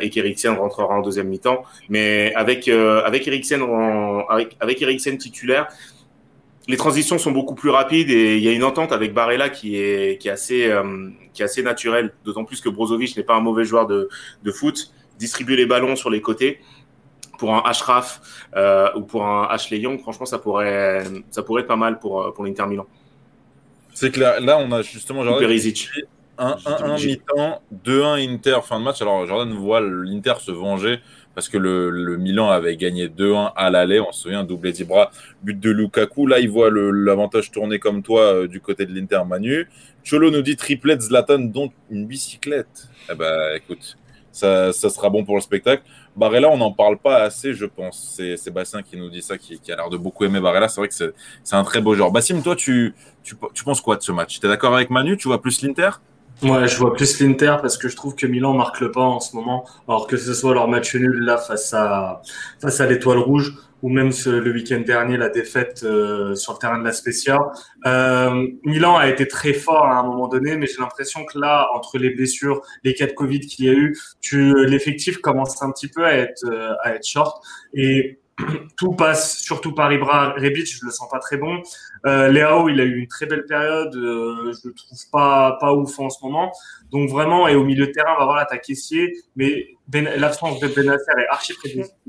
[0.00, 1.62] et qu'Eriksen rentrera en deuxième mi-temps.
[1.88, 4.78] Mais avec avec Eriksen en- avec avec
[5.18, 5.68] titulaire,
[6.68, 9.76] les transitions sont beaucoup plus rapides et il y a une entente avec Barella qui
[9.76, 10.70] est, qui est, assez,
[11.32, 14.08] qui est assez naturelle, d'autant plus que Brozovic n'est pas un mauvais joueur de,
[14.42, 14.92] de, foot.
[15.18, 16.60] Distribuer les ballons sur les côtés
[17.40, 18.20] pour un Ashraf
[18.54, 22.34] euh, ou pour un Ashley Young, franchement, ça pourrait, ça pourrait être pas mal pour,
[22.34, 22.86] pour l'Inter Milan.
[23.94, 25.88] C'est que là, là, on a justement Jordan, Perisic.
[26.38, 29.00] 1-1 mi-temps, 2-1 Inter fin de match.
[29.00, 31.00] Alors Jordan voit l'Inter se venger
[31.34, 35.10] parce que le, le Milan avait gagné 2-1 à l'aller, on se souvient, doublé d'Ibra,
[35.42, 36.26] but de Lukaku.
[36.26, 39.66] Là, il voit l'avantage tourner comme toi euh, du côté de l'Inter Manu.
[40.04, 42.88] Cholo nous dit triplette Zlatan, dont une bicyclette.
[43.10, 43.96] Eh ben, écoute,
[44.30, 45.82] ça, ça sera bon pour le spectacle.
[46.20, 48.12] Barella, on n'en parle pas assez, je pense.
[48.14, 50.68] C'est Sébastien qui nous dit ça, qui, a l'air de beaucoup aimer Barella.
[50.68, 52.12] C'est vrai que c'est un très beau joueur.
[52.12, 54.38] Bassim, toi, tu, tu, tu penses quoi de ce match?
[54.38, 55.16] Tu es d'accord avec Manu?
[55.16, 55.88] Tu vois plus l'Inter?
[56.42, 59.20] Ouais, je vois plus l'Inter parce que je trouve que Milan marque le pas en
[59.20, 59.66] ce moment.
[59.86, 62.22] Alors que ce soit leur match nul là face à
[62.60, 66.58] face à l'Étoile Rouge ou même ce, le week-end dernier la défaite euh, sur le
[66.58, 67.38] terrain de la Spezia.
[67.86, 71.68] Euh, Milan a été très fort à un moment donné, mais j'ai l'impression que là,
[71.74, 73.98] entre les blessures, les cas de Covid qu'il y a eu,
[74.66, 77.42] l'effectif commence un petit peu à être euh, à être short
[77.74, 78.19] et
[78.76, 81.62] tout passe surtout par Ibra Rebic, je le sens pas très bon.
[82.06, 85.72] Euh, Léao, il a eu une très belle période, euh, je le trouve pas pas
[85.74, 86.52] ouf en ce moment.
[86.90, 90.60] Donc vraiment, et au milieu de terrain, on va voir t'as Caissier, mais ben, l'absence
[90.60, 91.54] de Benacer est archi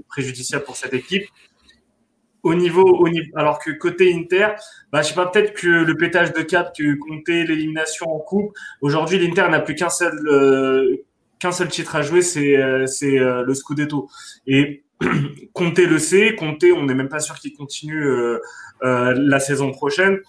[0.08, 1.24] préjudiciable pour cette équipe.
[2.44, 3.06] Au niveau,
[3.36, 4.48] alors que côté Inter,
[4.92, 8.52] bah, je sais pas, peut-être que le pétage de cap que comptait l'élimination en coupe.
[8.82, 11.06] Aujourd'hui, l'Inter n'a plus qu'un seul, euh,
[11.38, 14.10] qu'un seul titre à jouer, c'est, euh, c'est euh, le Scudetto.
[14.48, 14.84] Et
[15.54, 18.40] Conte le sait, Conte, on n'est même pas sûr qu'il continue euh,
[18.84, 20.20] euh, la saison prochaine.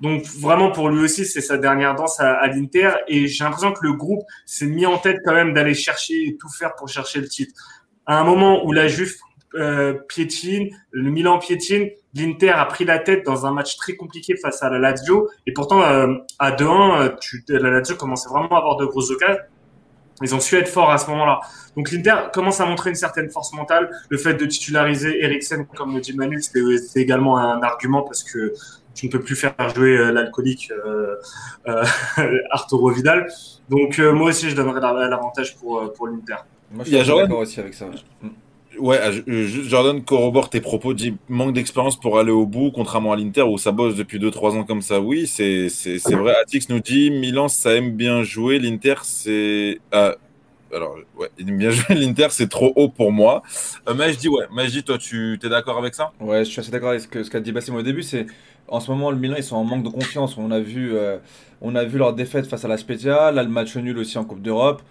[0.00, 3.80] Donc vraiment pour lui aussi, c'est sa dernière danse à, l'Inter et j'ai l'impression que
[3.82, 7.20] le groupe s'est mis en tête quand même d'aller chercher et tout faire pour chercher
[7.20, 7.54] le titre.
[8.04, 9.14] À un moment où la Juve
[9.54, 14.36] euh, piétine, le Milan piétine, l'Inter a pris la tête dans un match très compliqué
[14.36, 17.14] face à la Lazio et pourtant à 2-1,
[17.48, 19.42] la Lazio commençait vraiment à avoir de grosses occasions
[20.22, 21.40] ils ont su être forts à ce moment-là.
[21.76, 23.90] Donc l'Inter commence à montrer une certaine force mentale.
[24.08, 28.54] Le fait de titulariser Eriksen, comme le dit Manu, c'est également un argument parce que
[28.94, 31.16] tu ne peux plus faire jouer euh, l'alcoolique euh,
[31.66, 31.84] euh,
[32.50, 33.26] Arturo Vidal.
[33.68, 36.36] Donc euh, moi aussi, je donnerais l'avantage pour, euh, pour l'Inter.
[36.70, 37.86] Moi, je suis d'accord aussi avec ça.
[38.78, 43.42] Ouais, Jordan corrobore tes propos, dit manque d'expérience pour aller au bout, contrairement à l'Inter
[43.42, 45.00] où ça bosse depuis 2-3 ans comme ça.
[45.00, 45.68] Oui, c'est
[46.10, 46.34] vrai.
[46.40, 48.58] Atix nous dit Milan, ça aime bien jouer.
[48.58, 49.80] L'Inter, c'est.
[49.92, 50.16] Ah,
[50.74, 51.94] alors, ouais, il aime bien jouer.
[51.94, 53.42] L'Inter, c'est trop haut pour moi.
[53.88, 54.46] Euh, dis, ouais,
[54.84, 56.12] toi, tu es d'accord avec ça?
[56.20, 58.02] Ouais, je suis assez d'accord avec ce qu'a ce dit Bassim au début.
[58.02, 58.26] C'est
[58.68, 60.36] en ce moment, le Milan, ils sont en manque de confiance.
[60.36, 61.18] On a vu, euh,
[61.60, 64.24] on a vu leur défaite face à la Spezia, là, le match nul aussi en
[64.24, 64.82] Coupe d'Europe.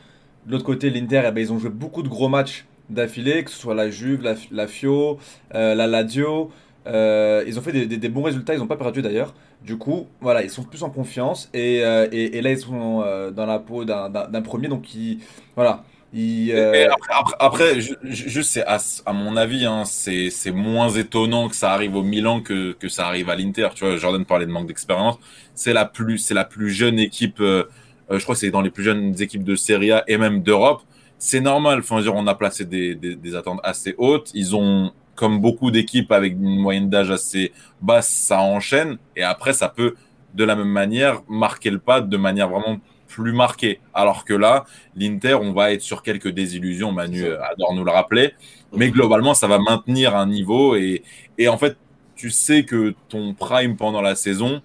[0.46, 3.52] De l'autre côté, l'Inter, eh ben, ils ont joué beaucoup de gros matchs d'affilée, que
[3.52, 5.20] ce soit la Juve, la, la Fio,
[5.56, 6.52] euh, la Lazio.
[6.86, 9.34] Euh, ils ont fait des, des, des, bons résultats, ils n'ont pas perdu d'ailleurs.
[9.62, 13.00] Du coup, voilà, ils sont plus en confiance et, euh, et, et là ils sont
[13.34, 15.20] dans la peau d'un premier, donc ils,
[15.56, 15.84] voilà.
[16.16, 21.72] Euh, après, après, après, juste à, à, mon avis, hein, c'est moins étonnant que ça
[21.72, 23.70] arrive au Milan que, que ça arrive à l'Inter.
[23.74, 25.18] Tu vois, Jordan parlait de manque d'expérience.
[25.56, 27.40] C'est la plus, c'est la plus jeune équipe.
[27.40, 30.84] je crois que c'est dans les plus jeunes équipes de Serie A et même d'Europe
[31.24, 31.80] c'est normal.
[31.80, 34.30] Enfin, dire, on a placé des, des, des, attentes assez hautes.
[34.34, 38.98] Ils ont, comme beaucoup d'équipes avec une moyenne d'âge assez basse, ça enchaîne.
[39.16, 39.96] Et après, ça peut,
[40.34, 43.80] de la même manière, marquer le pas de manière vraiment plus marquée.
[43.94, 44.66] Alors que là,
[44.98, 46.92] l'Inter, on va être sur quelques désillusions.
[46.92, 48.34] Manu adore nous le rappeler.
[48.76, 50.76] Mais globalement, ça va maintenir un niveau.
[50.76, 51.04] Et,
[51.38, 51.78] et en fait,
[52.18, 54.62] tu sais que ton prime pendant la saison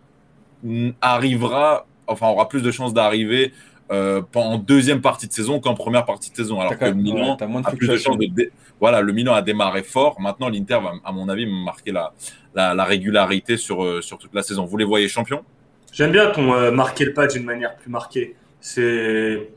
[1.01, 3.53] arrivera, enfin, aura plus de chances d'arriver
[3.91, 6.61] euh, en deuxième partie de saison qu'en première partie de saison.
[6.61, 8.51] Alors que le Milan ouais, a plus de chance de dé...
[8.81, 10.21] voilà, le Milan a démarré fort.
[10.21, 12.13] Maintenant, l'Inter va, à mon avis, marquer la,
[12.55, 14.65] la, la régularité sur, euh, sur toute la saison.
[14.67, 15.43] Vous les voyez champions?
[15.93, 18.37] J'aime bien qu'on euh, marqué le pas d'une manière plus marquée.
[18.61, 19.51] C'est.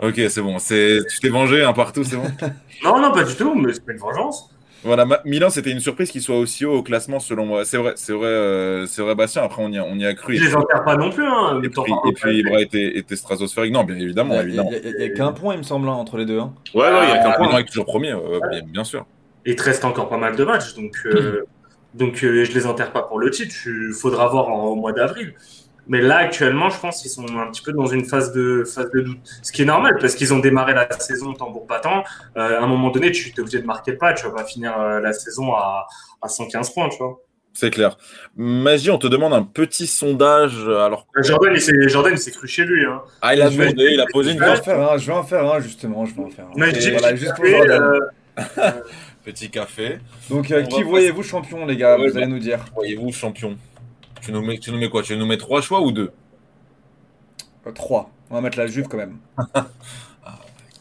[0.00, 0.58] Ok, c'est bon.
[0.58, 2.30] C'est tu t'es vengé hein, partout, c'est bon?
[2.84, 3.54] non, non, pas du tout.
[3.54, 4.51] Mais c'est pas une vengeance.
[4.84, 7.64] Voilà, Milan, c'était une surprise qu'il soit aussi haut au classement selon moi.
[7.64, 9.42] C'est vrai, c'est vrai, euh, c'est vrai, Bastien.
[9.42, 10.36] Après, on y a, on y a cru.
[10.36, 11.24] Je les enterre pas non plus.
[11.24, 13.72] Hein, et, puis, et puis, Ibra était, était stratosphérique.
[13.72, 14.40] Non, bien évidemment.
[14.40, 16.40] Il n'y a, a, qu'un point, il me semble, hein, entre les deux.
[16.40, 16.52] Hein.
[16.74, 17.46] Ouais, ouais, il y a qu'un point.
[17.46, 19.06] Milan est toujours premier, euh, bien, bien, sûr.
[19.46, 21.44] Et il te reste encore pas mal de matchs, donc, euh,
[21.94, 23.54] donc euh, je les enterre pas pour le titre.
[23.66, 25.34] Il faudra voir en, au mois d'avril.
[25.88, 28.90] Mais là, actuellement, je pense qu'ils sont un petit peu dans une phase de, phase
[28.92, 29.18] de doute.
[29.42, 32.04] Ce qui est normal, parce qu'ils ont démarré la saison tambour battant.
[32.36, 34.12] Euh, à un moment donné, tu es obligé de marquer le pas.
[34.12, 35.86] Tu vas pas finir euh, la saison à,
[36.20, 37.20] à 115 points, tu vois.
[37.54, 37.98] C'est clair.
[38.36, 40.56] Magie, on te demande un petit sondage.
[40.66, 41.06] Alors...
[41.16, 42.84] Jordan, il Jordan, il s'est cru chez lui.
[42.84, 43.02] Hein.
[43.20, 44.96] Ah, il a demandé, il a posé une question.
[44.96, 46.06] Je vais en faire un, justement.
[46.06, 46.52] Je vais en faire un.
[46.56, 47.82] Mais voilà, juste pour Jordan.
[47.82, 48.70] Euh...
[49.24, 49.98] Petit café.
[50.30, 52.64] Donc, euh, qui voyez-vous champion, les gars ouais, Vous allez nous dire?
[52.74, 53.56] Voyez-vous champion
[54.22, 55.02] Tu nous mets, tu nous mets quoi?
[55.02, 56.12] Tu nous mets trois choix ou deux?
[57.66, 58.10] Euh, Trois.
[58.30, 59.18] On va mettre la Juve quand même.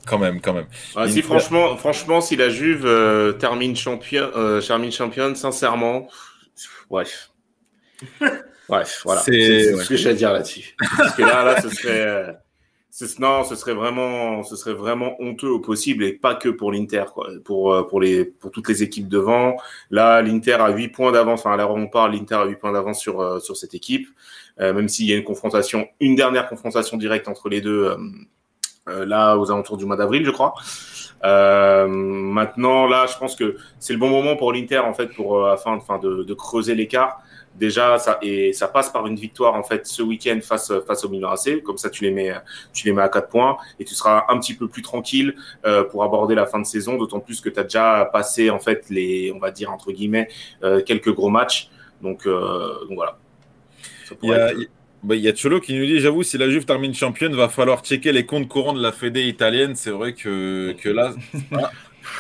[0.08, 0.66] Quand même, quand même.
[0.96, 6.08] Ah, si, franchement, franchement, si la Juve euh, termine, champion, euh, termine championne, sincèrement,
[6.90, 7.30] bref.
[8.68, 9.22] Bref, voilà.
[9.22, 10.76] C'est- ce que j'ai à dire là-dessus.
[10.98, 12.36] Parce que là, là, ce serait.
[13.20, 17.06] Non, ce serait vraiment, ce serait vraiment honteux au possible et pas que pour l'Inter.
[17.46, 19.56] Pour euh, pour les pour toutes les équipes devant.
[19.92, 21.42] Là, l'Inter a 8 points d'avance.
[21.46, 24.08] Enfin, à où on parle, l'Inter a 8 points d'avance sur euh, sur cette équipe.
[24.60, 27.96] Euh, même s'il y a une confrontation, une dernière confrontation directe entre les deux,
[28.88, 30.54] là aux alentours du mois d'avril, je crois.
[31.24, 35.76] Maintenant, là, je pense que c'est le bon moment pour l'Inter en fait pour afin
[35.76, 37.22] enfin, de, de creuser l'écart.
[37.56, 41.10] Déjà, ça et ça passe par une victoire en fait ce week-end face face au
[41.10, 41.62] Milan AC.
[41.62, 42.34] Comme ça, tu les mets
[42.74, 45.36] tu les mets à 4 points et tu seras un petit peu plus tranquille
[45.66, 46.98] euh, pour aborder la fin de saison.
[46.98, 50.28] D'autant plus que tu as déjà passé en fait les on va dire entre guillemets
[50.64, 51.70] euh, quelques gros matchs.
[52.02, 53.18] Donc, euh, donc voilà.
[54.24, 54.58] Il y a, être-
[55.04, 57.48] bah, il y a Cholo qui nous dit J'avoue, si la Juve termine championne, va
[57.50, 59.76] falloir checker les comptes courants de la Fédé italienne.
[59.76, 61.14] C'est vrai que, que là.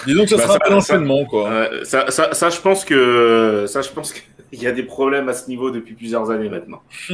[0.05, 1.69] Disons que ça Bah, sera ça- un peu l'enchaînement, quoi.
[1.83, 4.13] Ça, ça, ça, je pense que ça, je pense
[4.57, 6.81] qu'il y a des problèmes à ce niveau depuis plusieurs années maintenant.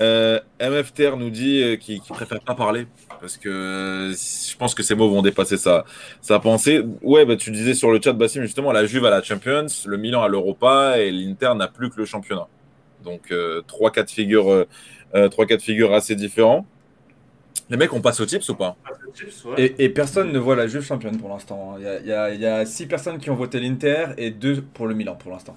[0.00, 2.86] Euh, MFTR nous dit euh, qu'il qu'il préfère pas parler
[3.20, 5.84] parce que euh, je pense que ces mots vont dépasser sa,
[6.20, 6.82] sa pensée.
[7.02, 9.96] Ouais, bah, tu disais sur le chat, Bassim, justement, la Juve à la Champions, le
[9.96, 12.48] Milan à l'Europa et l'Inter n'a plus que le championnat.
[13.04, 14.48] Donc, euh, trois cas de figure,
[15.14, 16.66] euh, trois cas de figure assez différents.
[17.70, 18.76] Les mecs, on passe aux tips ou pas?
[19.56, 21.76] Et, et personne ne voit la Juve championne pour l'instant.
[21.78, 24.08] Il y a, il y a- il y a six personnes qui ont voté l'Inter
[24.18, 25.56] et deux pour le Milan pour l'instant.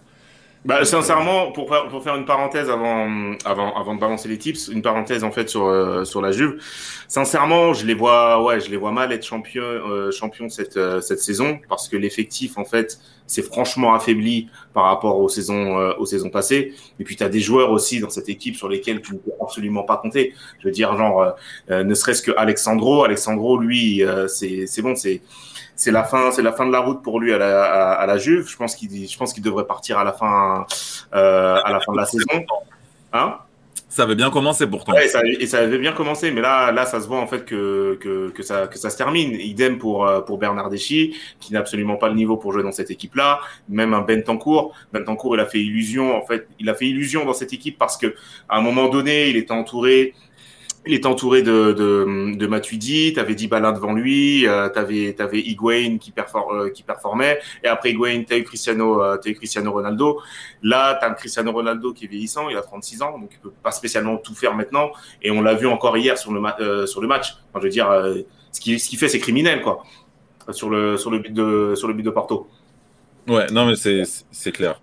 [0.65, 4.67] Bah, sincèrement, pour faire, pour faire une parenthèse avant, avant, avant de balancer les tips,
[4.67, 6.61] une parenthèse en fait sur, euh, sur la Juve.
[7.07, 10.99] Sincèrement, je les vois, ouais, je les vois mal être champion, euh, champion cette, euh,
[10.99, 15.93] cette saison parce que l'effectif en fait s'est franchement affaibli par rapport aux saisons, euh,
[15.99, 16.73] aux saisons passées.
[16.99, 19.31] Et puis tu as des joueurs aussi dans cette équipe sur lesquels tu ne peux
[19.41, 20.33] absolument pas compter.
[20.59, 21.31] Je veux dire, genre, euh,
[21.71, 23.03] euh, ne serait-ce que Alexandro.
[23.03, 25.21] Alexandro, lui, euh, c'est, c'est bon, c'est
[25.77, 28.05] c'est la fin, c'est la fin de la route pour lui à la, à, à
[28.05, 28.49] la Juve.
[28.49, 30.65] Je pense qu'il, je pense qu'il devrait partir à la fin,
[31.13, 32.43] euh, à la fin de la saison.
[33.13, 33.37] Hein?
[33.89, 34.93] Ça avait bien commencé pourtant.
[34.93, 37.45] ouais, ça, et ça avait bien commencé, mais là, là, ça se voit en fait
[37.45, 39.31] que que, que ça que ça se termine.
[39.31, 42.91] Idem pour euh, pour Bernardeschi, qui n'a absolument pas le niveau pour jouer dans cette
[42.91, 43.39] équipe-là.
[43.69, 44.73] Même un Bentancourt.
[44.91, 46.15] Bentancourt, il a fait illusion.
[46.17, 48.13] En fait, il a fait illusion dans cette équipe parce que
[48.49, 50.13] à un moment donné, il était entouré.
[50.87, 55.97] Il était entouré de, de, Matuidi, tu avais Dybala devant lui, euh, tu avais, Higuain
[55.97, 60.21] qui, euh, qui performait, et après Higuain, tu as eu Cristiano, euh, eu Cristiano Ronaldo.
[60.63, 63.39] Là, tu as un Cristiano Ronaldo qui est vieillissant, il a 36 ans, donc il
[63.39, 66.85] peut pas spécialement tout faire maintenant, et on l'a vu encore hier sur le, euh,
[66.85, 67.35] sur le match.
[67.55, 67.89] Je veux dire,
[68.51, 69.83] ce qu'il ce fait, c'est criminel, quoi,
[70.51, 72.47] sur le, sur, le but de, sur le but de Porto.
[73.27, 74.79] Ouais, non, mais c'est clair.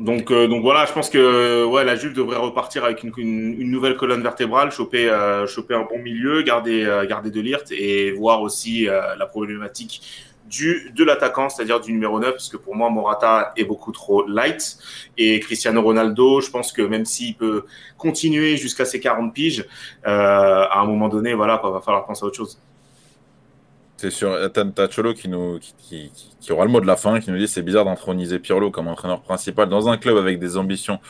[0.00, 3.60] Donc, euh, donc voilà, je pense que ouais, la Juve devrait repartir avec une, une,
[3.60, 7.70] une nouvelle colonne vertébrale, choper, euh, choper un bon milieu, garder, euh, garder de l'IRT
[7.70, 10.02] et voir aussi euh, la problématique
[10.48, 14.26] du, de l'attaquant, c'est-à-dire du numéro 9, parce que pour moi, Morata est beaucoup trop
[14.26, 14.78] light.
[15.16, 17.64] Et Cristiano Ronaldo, je pense que même s'il peut
[17.96, 19.64] continuer jusqu'à ses 40 piges,
[20.06, 22.60] euh, à un moment donné, voilà, quoi, va falloir penser à autre chose.
[24.04, 24.50] C'est sûr.
[24.52, 27.30] T'as t'as Cholo qui, nous, qui, qui, qui aura le mot de la fin, qui
[27.30, 31.00] nous dit c'est bizarre d'introniser Pirlo comme entraîneur principal dans un club avec des ambitions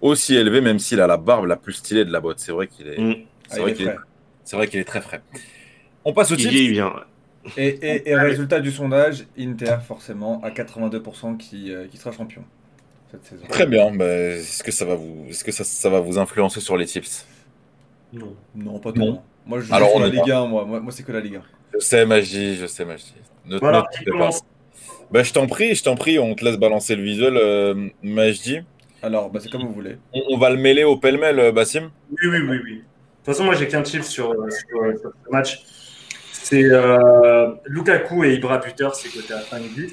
[0.00, 2.38] aussi élevées, même s'il a la barbe la plus stylée de la boîte.
[2.38, 3.14] C'est vrai qu'il est, Mm.
[3.48, 3.98] c'est Ah, vrai il est qu'il est, frais.
[4.44, 5.22] c'est vrai qu'il est très frais.
[6.04, 6.50] On passe au Il tips.
[6.50, 6.92] vieillit bien.
[7.56, 12.44] Et, et, et résultat du sondage, Inter forcément à 82% qui, euh, qui sera champion
[13.10, 13.44] cette saison.
[13.48, 13.94] Très bien.
[13.94, 16.86] Bah, est-ce que ça va vous, est-ce que ça, ça va vous influencer sur les
[16.86, 17.26] tips?
[18.12, 18.36] Non.
[18.54, 19.14] Non, pas Non.
[19.14, 19.22] trop.
[19.46, 21.12] Moi je joue Alors, sur on la est Ligue 1, moi, moi, moi c'est que
[21.12, 21.42] la Ligue 1.
[21.74, 23.14] Je sais, Magie, je sais, Magie.
[23.46, 24.30] Ne, Voilà, ne pas.
[25.10, 28.60] Bah, je t'en prie, je t'en prie, on te laisse balancer le visuel, euh, Majdi.
[29.02, 29.98] Alors, bah, c'est comme vous voulez.
[30.12, 31.90] On, on va le mêler au pêle-mêle, euh, Bassim.
[32.10, 32.74] Oui, oui, oui, oui.
[32.76, 35.62] De toute façon, moi, j'ai qu'un chiffre sur, euh, sur, euh, sur ce match.
[36.32, 39.92] C'est euh, Lukaku et Ibra buteur, c'est côté à 5-10.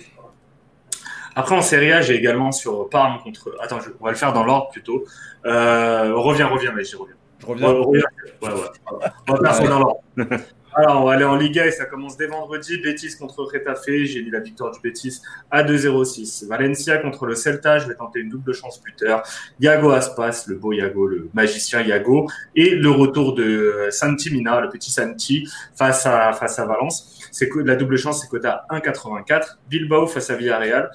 [1.35, 3.55] Après, en Serie A, j'ai également sur Parme contre.
[3.61, 5.05] Attends, je- on va le faire dans l'ordre plutôt.
[5.45, 7.15] Euh, reviens, reviens, mais j'y reviens.
[7.39, 7.69] Je Ouais, reviens.
[7.69, 8.03] reviens.
[8.41, 9.07] Ouais, ouais.
[9.29, 10.01] On va faire ça dans l'ordre.
[10.73, 12.77] Alors, on va aller en Liga et ça commence dès vendredi.
[12.77, 13.89] Betis contre Retafe.
[14.03, 16.47] J'ai mis la victoire du Betis à 2-0-6.
[16.47, 17.77] Valencia contre le Celta.
[17.79, 19.21] Je vais tenter une double chance buteur.
[19.59, 22.29] Iago Aspas, le beau Iago, le magicien Iago.
[22.55, 25.45] Et le retour de Santi Mina, le petit Santi,
[25.75, 27.19] face à, face à Valence.
[27.65, 29.57] La double chance, c'est à 1,84.
[29.69, 30.89] Bilbao face à Villarreal.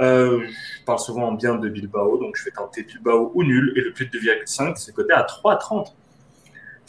[0.00, 3.74] Euh, je parle souvent en bien de Bilbao, donc je vais tenter Bilbao ou nul.
[3.76, 5.92] Et le plus de 2,5, c'est coté à 3,30.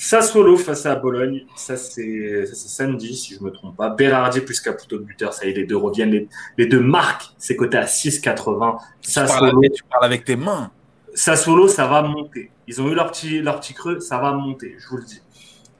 [0.03, 3.91] Sassuolo face à Bologne, ça c'est samedi si je me trompe pas.
[3.91, 6.27] Berardi plus Caputo de buteur, ça y est, les deux reviennent, les,
[6.57, 8.19] les deux marques, c'est coté à 6,80.
[8.19, 10.71] Tu parles, Sassuolo, tu parles avec tes mains.
[11.13, 12.49] Sassuolo, ça va monter.
[12.67, 15.21] Ils ont eu leur petit, leur petit creux, ça va monter, je vous le dis.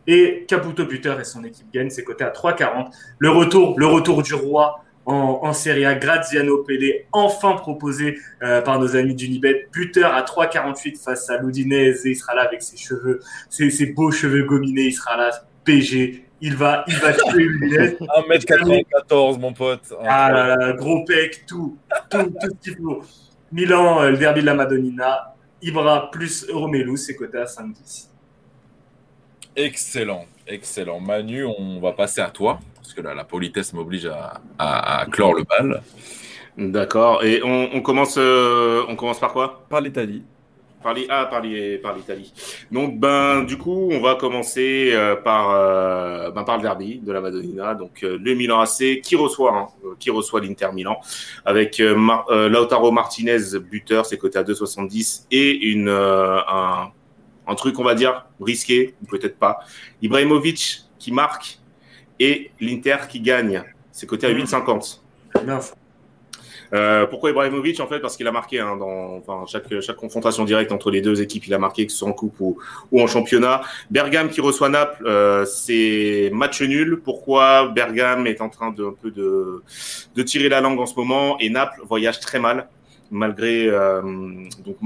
[0.06, 2.92] Et Caputo buteur et son équipe gagnent, c'est coté à 3,40.
[3.18, 8.62] Le retour, le retour du roi en, en Serie A, Graziano Pelle, enfin proposé euh,
[8.62, 9.68] par nos amis d'Unibet.
[9.74, 12.04] Buteur à 3,48 face à l'Udinese.
[12.06, 14.84] Il sera là avec ses cheveux, ses, ses, beaux cheveux gominés.
[14.84, 15.32] Il sera là,
[15.64, 16.26] PG.
[16.44, 17.96] Il va, il va tuer Udinese.
[18.00, 19.94] 1m94, mon pote.
[20.04, 21.78] Ah là là, gros pec, tout,
[22.10, 23.02] tout, tout ce qu'il faut.
[23.52, 25.36] Milan, euh, le derby de la Madonnina.
[25.64, 28.08] Ibra plus Romelu, c'est coté à 5,10.
[29.56, 31.00] Excellent, excellent.
[31.00, 32.60] Manu, on va passer à toi,
[32.92, 35.82] parce que là, la politesse m'oblige à, à, à, clore le bal.
[36.58, 37.24] D'accord.
[37.24, 39.64] Et on, on commence, euh, on commence par quoi?
[39.70, 40.24] Par l'Italie.
[40.84, 40.94] Par.
[41.08, 42.34] Ah, par l'Italie.
[42.70, 47.14] Donc, ben, du coup, on va commencer euh, par, euh, ben, par le derby de
[47.14, 47.76] la Madonnina.
[47.76, 49.68] Donc, euh, le Milan AC qui reçoit, hein,
[49.98, 51.00] qui reçoit l'Inter Milan
[51.46, 56.92] avec Mar Lautaro Martinez, buteur, c'est coté à 2,70 et une, un,
[57.48, 59.60] un truc, on va dire, risqué, ou peut-être pas.
[60.02, 61.61] Ibrahimovic qui marque
[62.22, 63.64] et l'Inter qui gagne.
[63.92, 65.00] C'est coté à 8,50.
[66.74, 70.46] Euh, pourquoi Ibrahimovic En fait, parce qu'il a marqué hein, dans enfin, chaque, chaque confrontation
[70.46, 72.58] directe entre les deux équipes, il a marqué, que ce soit en coupe ou,
[72.92, 73.62] ou en championnat.
[73.90, 77.02] Bergame qui reçoit Naples, euh, c'est match nul.
[77.04, 79.64] Pourquoi Bergame est en train de, un peu de,
[80.16, 81.38] de tirer la langue en ce moment?
[81.40, 82.70] Et Naples voyage très mal
[83.12, 84.02] malgré euh,
[84.66, 84.78] donc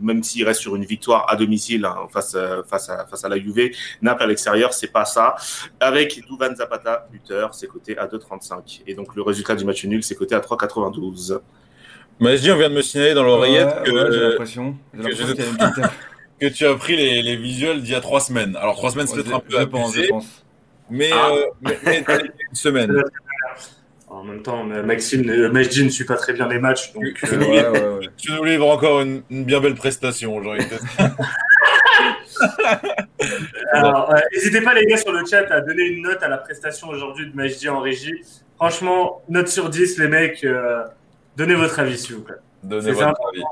[0.00, 2.36] même s'il reste sur une victoire à domicile hein, face
[2.68, 3.70] face à face à la Juve,
[4.02, 5.34] Naples à l'extérieur c'est pas ça.
[5.80, 10.02] Avec Duvan Zapata buteur, c'est coté à 2,35 et donc le résultat du match nul
[10.04, 11.40] c'est coté à 3,92.
[12.20, 14.76] Mais je dis on vient de me signaler dans l'oreillette ouais, que, ouais, j'ai l'impression,
[14.92, 15.80] que,
[16.46, 18.54] que, tu as pris les, les visuels d'il y a trois semaines.
[18.56, 20.44] Alors trois semaines c'est peut-être un peu je pense, je pense.
[20.90, 21.30] mais, ah.
[21.30, 22.04] euh, mais, mais
[22.50, 23.02] une semaine.
[24.22, 26.92] En même temps, Maxime, Majdi ne suit pas très bien les matchs.
[26.92, 30.36] Donc, tu, nous livres, ouais, ouais, tu nous livres encore une, une, bien belle prestation,
[30.36, 30.64] aujourd'hui.
[33.72, 36.38] Alors, n'hésitez euh, pas, les gars, sur le chat, à donner une note à la
[36.38, 38.14] prestation aujourd'hui de Majdi en régie.
[38.54, 40.84] Franchement, note sur 10, les mecs, euh,
[41.36, 42.36] donnez votre avis, s'il vous plaît.
[42.62, 43.28] Donnez votre important.
[43.34, 43.42] avis.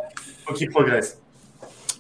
[0.47, 1.21] faut qu'il progresse.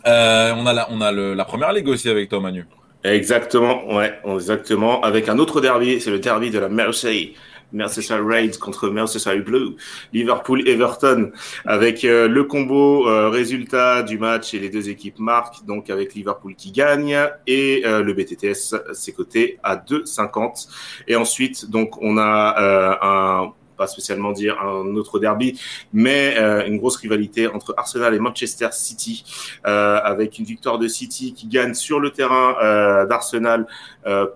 [0.06, 2.66] Euh, on a, la, on a le, la première ligue aussi avec toi, Manu.
[3.02, 5.00] Exactement, ouais, exactement.
[5.02, 7.34] Avec un autre derby, c'est le derby de la Marseille.
[7.72, 9.76] Merseyside Raids contre Merseyside Blue,
[10.12, 11.32] Liverpool Everton
[11.64, 16.14] avec euh, le combo euh, résultat du match et les deux équipes marquent donc avec
[16.14, 20.68] Liverpool qui gagne et euh, le BTTS c'est coté à 2,50
[21.08, 25.58] et ensuite donc on a un pas spécialement dire un autre derby,
[25.94, 29.24] mais euh, une grosse rivalité entre Arsenal et Manchester City,
[29.66, 33.66] euh, avec une victoire de City qui gagne sur le terrain euh, d'Arsenal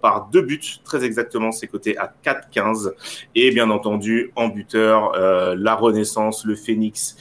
[0.02, 2.92] par deux buts, très exactement, c'est coté à 4-15,
[3.34, 5.12] et bien entendu en buteur
[5.56, 7.16] la Renaissance, le Phoenix,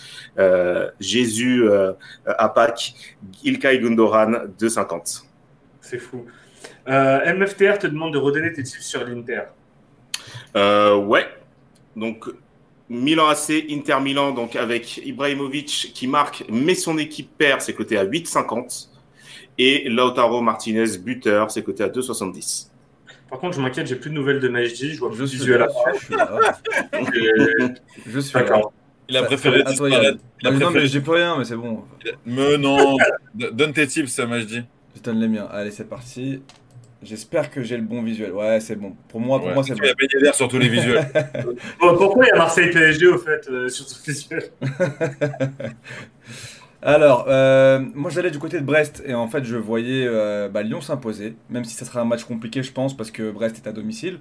[1.00, 1.66] Jésus
[2.26, 2.96] à Pâques,
[3.46, 5.24] Ilkay Gundogan 2,50.
[5.80, 6.26] C'est fou.
[6.86, 9.44] MFTR te demande de redonner tes tips sur l'Inter.
[10.54, 11.26] Ouais,
[11.96, 12.26] donc,
[12.90, 17.98] Milan AC, Inter Milan, donc avec Ibrahimovic qui marque, mais son équipe perd, c'est coté
[17.98, 18.90] à 8,50.
[19.58, 22.70] Et Lautaro Martinez, buteur, c'est coté à 2,70.
[23.30, 25.62] Par contre, je m'inquiète, j'ai plus de nouvelles de Majdi, je vois plus je visuel
[25.64, 25.68] à
[28.06, 28.74] Je suis d'accord.
[29.10, 30.20] Il a préféré disparaître.
[30.42, 30.74] Il a préféré...
[30.74, 31.84] Non, mais j'ai plus rien, mais c'est bon.
[32.26, 32.98] Mais non,
[33.34, 34.62] donne tes tips, Majdi.
[34.96, 35.48] Je donne les miens.
[35.52, 36.42] Allez, c'est parti.
[37.04, 38.32] J'espère que j'ai le bon visuel.
[38.32, 38.96] Ouais, c'est bon.
[39.10, 39.82] Pour moi, pour ouais, moi c'est bon.
[39.84, 41.06] Il y a sur tous les visuels.
[41.80, 44.52] bon, pourquoi il y a Marseille PSG au fait euh, sur tous les visuels
[46.86, 50.64] Alors, euh, moi j'allais du côté de Brest et en fait je voyais euh, bah,
[50.64, 53.70] Lyon s'imposer, même si ça sera un match compliqué, je pense, parce que Brest est
[53.70, 54.20] à domicile.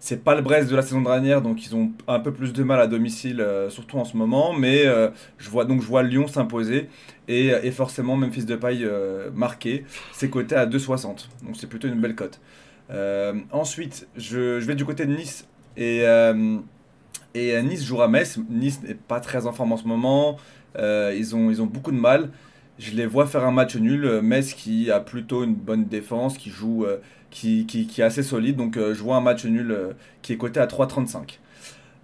[0.00, 2.64] C'est pas le Brest de la saison dernière, donc ils ont un peu plus de
[2.64, 4.52] mal à domicile, euh, surtout en ce moment.
[4.52, 6.88] Mais euh, je vois donc je vois Lyon s'imposer
[7.40, 9.84] et, et, forcément Memphis de paille euh, marqué.
[10.12, 12.40] C'est coté à 2,60, donc c'est plutôt une belle cote.
[12.90, 16.02] Euh, ensuite, je, vais du côté de Nice et,
[17.34, 18.38] et Nice jouera Metz.
[18.50, 20.36] Nice n'est pas très en forme en ce moment.
[20.76, 22.30] ils ont ils ont beaucoup de mal.
[22.78, 24.20] Je les vois faire un match nul.
[24.22, 26.86] Metz qui a plutôt une bonne défense, qui joue
[27.32, 28.56] qui, qui, est assez solide.
[28.56, 31.38] Donc euh, je vois un match nul euh, qui est coté à 3,35.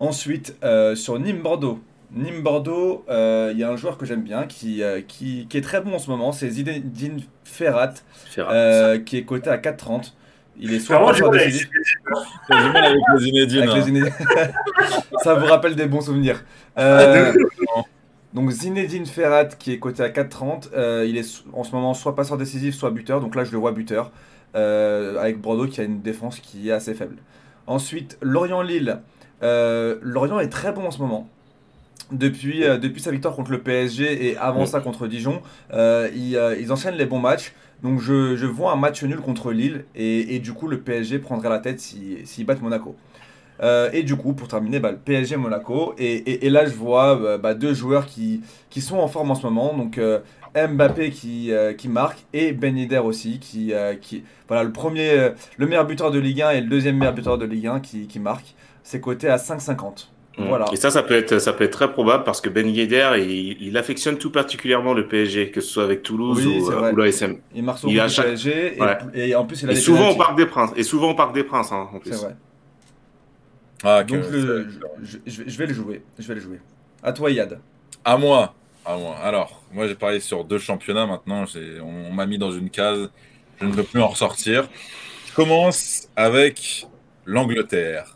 [0.01, 1.81] Ensuite, euh, sur Nîmes-Bordeaux.
[2.13, 5.95] Nîmes-Bordeaux, il y a un joueur que j'aime bien qui, qui, qui, est très bon
[5.95, 7.95] en ce moment, c'est Zinedine Ferrat,
[8.27, 10.13] Ferrat qui est coté à 4,30.
[10.61, 11.69] Il est soit passeur décisif.
[12.51, 13.63] avec les Zinedine.
[13.63, 14.13] Avec les Zinedine.
[15.23, 16.43] Ça vous rappelle des bons souvenirs.
[16.79, 17.33] Euh,
[18.35, 20.71] donc Zinedine Ferrat qui est coté à 4,30.
[20.75, 23.21] Euh, il est en ce moment soit passeur décisif, soit buteur.
[23.21, 24.11] Donc là, je le vois buteur
[24.57, 27.17] euh, avec Bordeaux qui a une défense qui est assez faible.
[27.67, 29.01] Ensuite, Lorient-Lille.
[29.43, 31.29] Euh, Lorient est très bon en ce moment.
[32.13, 35.43] Depuis, euh, depuis sa victoire contre le PSG et avant ça contre Dijon,
[35.73, 37.53] euh, ils, euh, ils enchaînent les bons matchs.
[37.83, 41.21] Donc je, je vois un match nul contre Lille et, et du coup le PSG
[41.21, 42.97] prendrait la tête s'ils si, battent Monaco.
[43.61, 45.95] Euh, et du coup, pour terminer, bah, le PSG Monaco.
[45.99, 49.31] Et, et, et là, je vois euh, bah, deux joueurs qui, qui sont en forme
[49.31, 49.77] en ce moment.
[49.77, 50.21] Donc euh,
[50.55, 53.39] Mbappé qui, qui marque et Ben Yedder aussi.
[53.39, 57.15] Qui, qui, voilà, le premier, le meilleur buteur de Ligue 1 et le deuxième meilleur
[57.15, 58.55] buteur de Ligue 1 qui, qui marque.
[58.83, 60.09] C'est coté à 5,50.
[60.39, 60.67] Voilà.
[60.73, 63.61] Et ça, ça peut être, ça peut être très probable parce que Ben Yedder, il,
[63.61, 66.97] il affectionne tout particulièrement le PSG, que ce soit avec Toulouse Oui, ou, euh, ou
[66.97, 67.39] l'ASM.
[67.55, 68.99] Il marque Il sur a le chaque- PSG et, Ouais.
[69.15, 70.15] et en plus il a Et des souvent au.
[70.17, 70.71] Parc des Princes.
[70.77, 72.13] Et souvent au Parc des Princes, hein, en plus.
[72.13, 72.37] C'est vrai.
[73.83, 74.69] Ah, Donc le-
[75.03, 76.03] je, je- je vais le jouer.
[76.19, 76.61] Je vais le jouer.
[77.03, 77.59] À toi Yad.
[78.05, 78.55] À moi.
[78.85, 79.17] À moi.
[79.23, 81.47] Alors, moi j'ai parlé sur deux championnats maintenant.
[81.47, 83.11] J'ai- On, on m'a mis dans une case.
[83.61, 84.69] Je ne peux plus en ressortir.
[85.29, 86.87] Je commence avec
[87.25, 88.15] l'Angleterre.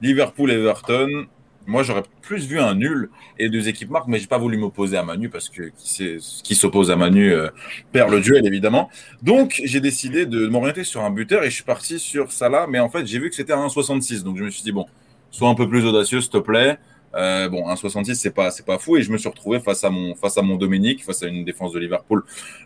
[0.00, 1.26] Liverpool-Everton.
[1.66, 4.96] Moi j'aurais plus vu un nul et deux équipes marquent, mais j'ai pas voulu m'opposer
[4.96, 7.48] à Manu parce que qui, s'oppose à Manu euh,
[7.92, 8.90] perd le duel évidemment.
[9.22, 12.80] Donc j'ai décidé de m'orienter sur un buteur et je suis parti sur Salah, mais
[12.80, 14.22] en fait j'ai vu que c'était à 1,66.
[14.22, 14.86] Donc je me suis dit bon,
[15.30, 16.78] sois un peu plus audacieux s'il te plaît.
[17.16, 19.90] Euh, bon, 1,66 c'est pas c'est pas fou et je me suis retrouvé face à
[19.90, 22.22] mon face à mon Dominique, face à une défense de Liverpool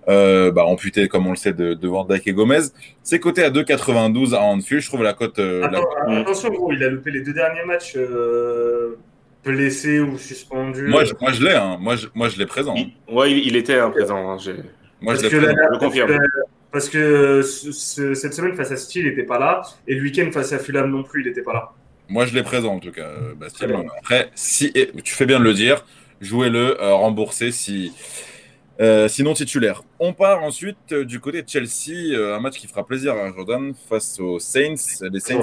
[0.09, 2.61] euh, bah, amputée comme on le sait de, de Van Dijk et Gomez.
[3.03, 4.83] C'est coté à 2,92 à Anfield.
[4.83, 7.95] Je trouve la cote euh, la- attention, gros, il a loupé les deux derniers matchs
[7.97, 8.97] euh,
[9.45, 10.87] blessé ou suspendu.
[10.87, 11.77] Moi je, moi je l'ai hein.
[11.81, 12.75] moi je, moi je l'ai présent.
[12.77, 12.85] hein.
[13.09, 14.31] Il- ouais, il, était hein, présent.
[14.31, 14.55] hein, j'ai-
[15.01, 15.55] Moi je Parce l'ai que, présent.
[15.57, 16.09] la- je le confirme.
[16.09, 16.41] parce que-
[16.73, 19.63] parce que ce- ce- cette semaine face à City, il n'était pas là.
[19.87, 21.71] Et le week-end face à Fulham non plus, il n'était pas là.
[22.09, 23.69] Moi, je l'ai présent en tout cas, euh, Bastien.
[23.99, 25.85] Après, si et tu fais bien de le dire,
[26.21, 27.93] jouez-le, euh, remboursé si.
[28.81, 29.83] euh, sinon titulaire.
[29.99, 33.33] On part ensuite euh, du côté de Chelsea, euh, un match qui fera plaisir à
[33.33, 34.75] Jordan face aux Saints.
[35.13, 35.41] Les Saints,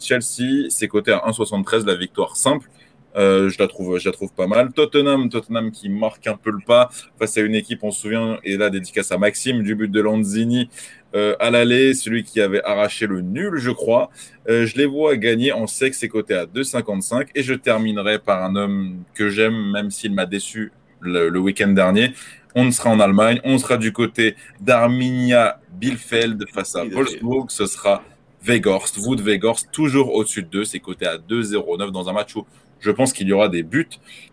[0.00, 2.68] Chelsea, c'est coté à 1,73 la victoire simple.
[3.16, 4.72] Euh, je la trouve, je la trouve pas mal.
[4.72, 8.38] Tottenham, Tottenham qui marque un peu le pas face à une équipe, on se souvient,
[8.42, 10.68] et là dédicace à Maxime du but de Lanzini
[11.14, 14.10] euh, à l'aller, celui qui avait arraché le nul, je crois.
[14.48, 17.28] Euh, je les vois gagner en sec, c'est coté à 2,55.
[17.36, 21.68] Et je terminerai par un homme que j'aime, même s'il m'a déçu le, le week-end
[21.68, 22.12] dernier.
[22.56, 26.84] On sera en Allemagne, on sera du côté d'Arminia Bielefeld face à.
[26.84, 27.50] Wolfsburg.
[27.50, 28.02] Ce sera
[28.44, 30.64] Weghorst, Wood Weghorst, toujours au-dessus de 2.
[30.64, 32.44] C'est coté à 2,09 dans un match où
[32.84, 33.88] je pense qu'il y aura des buts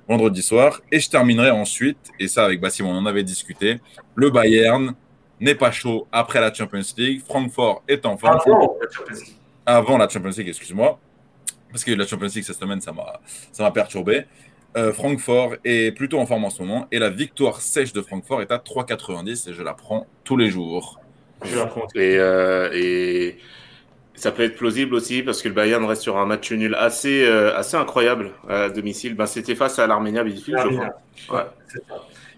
[0.07, 0.81] vendredi soir.
[0.91, 3.79] Et je terminerai ensuite, et ça avec Bassim, on en avait discuté,
[4.15, 4.93] le Bayern
[5.39, 7.21] n'est pas chaud après la Champions League.
[7.25, 9.35] Francfort est en forme Avant la Champions League.
[9.65, 10.99] avant la Champions League, excuse-moi,
[11.71, 13.21] parce que la Champions League cette semaine, ça m'a,
[13.51, 14.25] ça m'a perturbé.
[14.77, 18.41] Euh, Francfort est plutôt en forme en ce moment et la victoire sèche de Francfort
[18.41, 20.99] est à 3,90 et je la prends tous les jours.
[21.43, 22.11] Je vais raconter.
[22.13, 23.37] Et, euh, et
[24.21, 27.25] ça peut être plausible aussi parce que le Bayern reste sur un match nul assez,
[27.25, 29.15] euh, assez incroyable à domicile.
[29.15, 30.75] Ben, C'était face à l'Arménia Bielefeld, je
[31.27, 31.39] crois.
[31.39, 31.45] Ouais.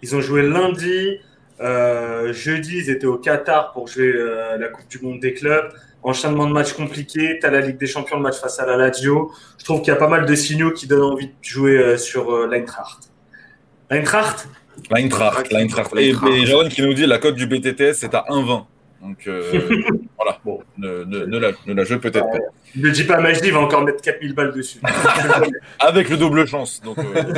[0.01, 1.19] Ils ont joué lundi.
[1.59, 5.71] euh, jeudi, ils étaient au Qatar pour jouer euh, la Coupe du Monde des clubs.
[6.03, 7.37] Enchaînement de matchs compliqués.
[7.39, 9.31] Tu as la Ligue des Champions, le match face à la Lazio.
[9.57, 11.97] Je trouve qu'il y a pas mal de signaux qui donnent envie de jouer euh,
[11.97, 13.09] sur euh, l'Eintracht.
[13.89, 14.47] L'Eintracht?
[14.89, 15.95] L'Eintracht, l'Eintracht.
[15.97, 18.65] Et, et Jordan qui nous dit la cote du BTTS c'est à 1,20.
[19.03, 19.41] Donc euh,
[20.17, 20.61] voilà, Bon.
[20.77, 22.37] ne, ne, ne la, ne la jouez peut-être pas.
[22.75, 24.79] Ne dis pas Majdi, il va encore mettre 4000 balles dessus.
[25.79, 26.81] Avec le double chance.
[26.81, 27.03] Donc, euh,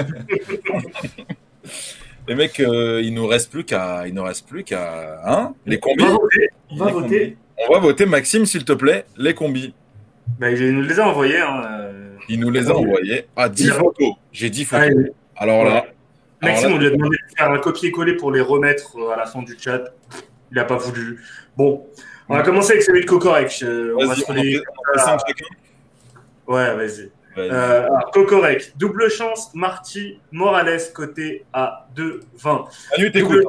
[2.28, 5.78] les mecs, euh, il nous reste plus qu'à, il nous reste plus qu'à, hein, les
[5.78, 6.04] on combis.
[6.04, 6.50] va voter.
[6.70, 7.38] On va voter.
[7.68, 9.74] On va voter Maxime s'il te plaît, les combis.
[10.40, 11.40] Bah, il nous les a envoyés.
[11.40, 11.62] Hein.
[12.30, 14.14] Il nous les a envoyés à 10 Il a- photos.
[14.32, 14.86] J'ai 10 photos.
[14.86, 15.86] Allez, Alors là, alors
[16.42, 19.26] Maxime, là, on lui a demandé de faire un copier-coller pour les remettre à la
[19.26, 19.82] fin du chat.
[20.52, 21.24] Il n'a pas voulu.
[21.58, 21.88] Bon,
[22.30, 23.64] on va commencer avec celui de Kokorek.
[23.64, 25.46] Euh, on va se chacun.
[26.48, 27.12] Ouais, vas-y.
[27.36, 27.50] Vas-y.
[27.52, 32.66] Euh, Kokorek, double chance, Marty, Morales côté à 2,20.
[32.98, 33.46] Manu, t'écoutes.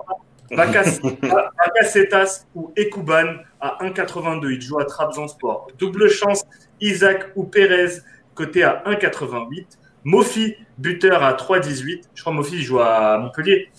[0.51, 4.53] Bacacetas ou Ekuban à 1,82.
[4.53, 5.69] Il joue à Trabzonspor.
[5.79, 6.45] Double chance,
[6.81, 7.99] Isaac ou Pérez
[8.35, 9.67] côté à 1,88.
[10.05, 12.05] Mofi, buteur à 3,18.
[12.15, 13.71] Je crois que Mofi il joue à Montpellier.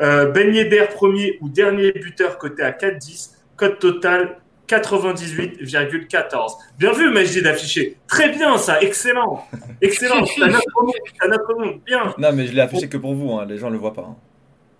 [0.00, 3.30] Euh, ben Yedder, premier ou dernier buteur côté à 4,10.
[3.56, 4.38] Code total
[4.68, 6.52] 98,14.
[6.78, 7.96] Bien vu, Majdi d'afficher.
[8.08, 8.80] Très bien, ça.
[8.80, 9.46] Excellent.
[9.80, 10.24] Excellent.
[10.24, 11.80] C'est un notre nom.
[11.84, 12.14] Bien.
[12.18, 14.06] Non, mais je l'ai affiché que pour vous, hein, les gens le voient pas.
[14.08, 14.16] hein.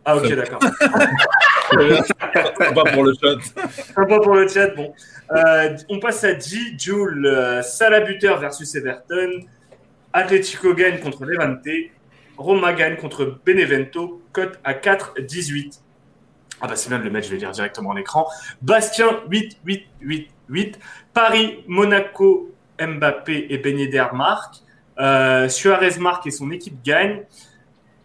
[0.04, 0.58] Ah, ok, d'accord.
[2.74, 3.68] Pas pour le chat.
[3.94, 4.68] Sympa pour le chat.
[4.74, 4.92] Bon.
[5.32, 6.56] Euh, on passe à G.
[6.78, 7.24] Joule.
[7.26, 9.44] euh, Salah buteur versus Everton.
[10.12, 11.68] Atletico gagne contre Levante.
[12.36, 14.22] Roma gagne contre Benevento.
[14.32, 15.80] Cote à 4,18.
[16.60, 18.26] Ah bah c'est même le match, je vais lire directement en écran.
[18.62, 20.78] Bastien 8, 8, 8, 8.
[21.12, 24.58] Paris, Monaco, Mbappé et Ben Yedder marquent.
[24.98, 27.22] Euh, Suarez marque et son équipe gagne.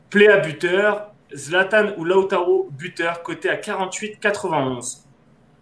[0.10, 5.04] Pléa buteur, Zlatan ou Lautaro buteur, côté à 48,91.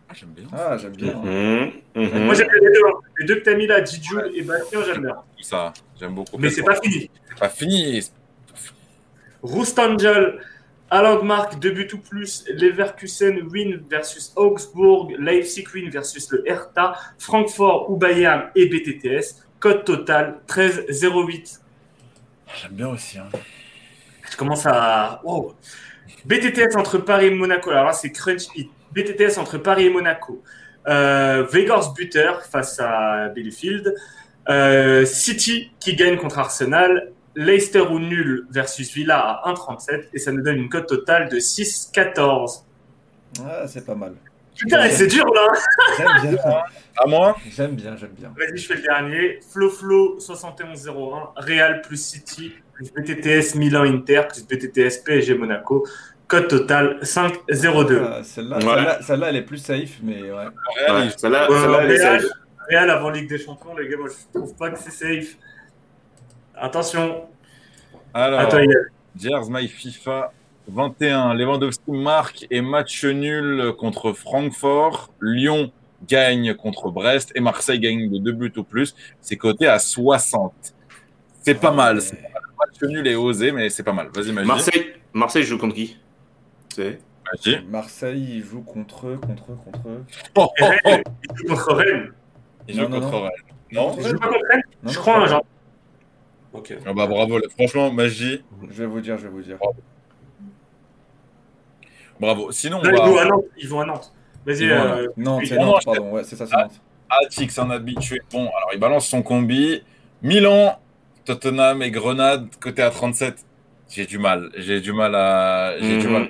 [0.07, 0.45] Ah, j'aime bien.
[0.53, 1.16] Ah, j'aime bien.
[1.16, 2.26] Mhm, mhm.
[2.26, 2.86] Moi j'aime bien les deux.
[2.88, 2.93] hein.
[3.20, 5.16] Les deux que t'as mis là, Didjou et Bastien, j'aime bien.
[5.41, 6.38] Ça, j'aime beaucoup.
[6.38, 7.09] Mais c'est pas fini.
[7.30, 8.01] C'est pas fini.
[9.45, 10.39] Roustangel,
[10.89, 17.89] Alangmark, deux buts ou plus, Leverkusen win versus Augsbourg, Leipzig win versus le Hertha, Francfort
[17.89, 19.43] ou Bayern et BTTS.
[19.59, 21.59] Code total 13,08.
[22.61, 23.17] J'aime bien aussi.
[23.17, 23.29] hein.
[24.29, 25.21] Je commence à.
[25.23, 25.55] Wow.
[26.25, 27.69] BTTS entre Paris et Monaco.
[27.71, 28.69] Alors là, c'est Crunch Hit.
[28.91, 30.43] BTTS entre Paris et Monaco.
[30.87, 33.95] Euh, Vegors buteur face à Bielefeld.
[34.49, 37.11] Euh, City qui gagne contre Arsenal.
[37.36, 40.05] Leicester ou nul versus Villa à 1,37.
[40.13, 42.63] Et ça nous donne une cote totale de 6,14.
[43.45, 44.13] Ah, c'est pas mal.
[44.57, 45.47] Putain, c'est dur là
[45.97, 46.41] J'aime bien.
[46.97, 48.31] À moi J'aime bien, j'aime bien.
[48.38, 49.39] Vas-y, je fais le dernier.
[49.51, 51.31] Flo Flo 71-01.
[51.36, 55.86] Real plus City plus BTTS Milan Inter plus BTTS PSG Monaco.
[56.27, 58.01] Code total 5,02.
[58.01, 58.63] Ah, Celle-là, Ouais.
[58.63, 60.29] celle-là, celle-là, elle est plus safe, mais ouais.
[60.31, 62.31] Ouais, celle-là, Ouais, celle-là, elle est Real, safe.
[62.69, 65.36] Real avant Ligue des Champions, les gars, moi je trouve pas que c'est safe.
[66.57, 67.25] Attention,
[68.13, 68.59] Alors, attends,
[69.17, 70.31] Jers My FIFA
[70.67, 71.33] 21.
[71.33, 75.11] Lewandowski marque et match nul contre Francfort.
[75.21, 75.71] Lyon
[76.07, 78.95] gagne contre Brest et Marseille gagne de deux buts ou plus.
[79.21, 80.53] C'est coté à 60.
[81.41, 82.01] C'est pas mal.
[82.01, 82.41] c'est pas mal.
[82.57, 84.09] Match nul et osé, mais c'est pas mal.
[84.13, 84.47] Vas-y, Magie.
[84.47, 85.97] Marseille, Marseille joue contre qui?
[86.73, 86.99] C'est.
[87.69, 90.03] Marseille, il joue contre eux, contre eux, contre eux.
[90.35, 90.89] Oh, oh, oh.
[91.23, 92.11] Il joue contre Rennes.
[92.67, 93.21] Il joue non, contre non.
[93.23, 93.31] Rennes.
[93.71, 94.63] Non Il joue pas contre Rennes?
[94.83, 95.45] Non, Je crois, genre.
[96.57, 96.73] Ok.
[96.85, 97.39] Ah bah bravo.
[97.57, 99.57] Franchement, Magie, Je vais vous dire, je vais vous dire.
[102.19, 102.51] bravo.
[102.51, 103.25] Sinon, Là, ils, vont à.
[103.25, 104.13] Nantes, ils vont à Nantes.
[104.45, 105.47] Vas-y, Ils vont à euh, Nantes, oui.
[105.47, 106.11] c'est Non, non, Nantes, je- pardon.
[106.11, 106.63] Ouais, c'est ça, c'est Ah.
[106.63, 106.81] Nantes.
[107.09, 108.21] Atix, un habitué.
[108.31, 109.83] Bon, alors il balance son combi.
[110.21, 110.79] Milan,
[111.23, 113.45] Tottenham et Grenade, côté à 37.
[113.89, 114.49] J'ai du mal.
[114.57, 115.75] J'ai du mal à.
[115.79, 116.13] J'ai du Mhm.
[116.13, 116.29] mal.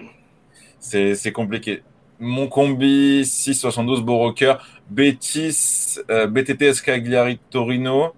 [0.79, 1.81] C'est c'est compliqué.
[2.19, 4.55] Mon combi, 6,72 Beau Rocker.
[4.89, 8.13] Betis, euh, BTTS Cagliari Torino.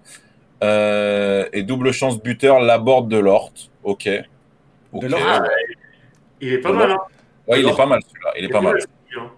[0.63, 3.51] Euh, et double chance buteur, Laborde de Lort.
[3.83, 4.09] Ok.
[4.91, 5.01] Ok.
[5.03, 5.19] De Lort.
[5.21, 5.47] Ouais,
[6.41, 6.97] il est pas mal, hein.
[7.47, 8.31] Ouais, il est pas mal celui-là.
[8.37, 8.75] Il est pas mal.
[8.81, 9.31] celui-là, hein.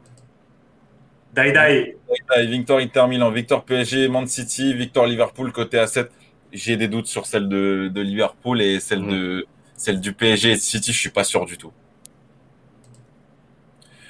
[1.34, 1.97] Dai Dai.
[2.09, 6.11] Ouais, Victor Inter Milan, Victor PSG, Man City, Victor Liverpool côté à 7.
[6.51, 9.11] J'ai des doutes sur celle de, de Liverpool et celle Mhm.
[9.11, 11.72] de celle du PSG et de City, je suis pas sûr du tout.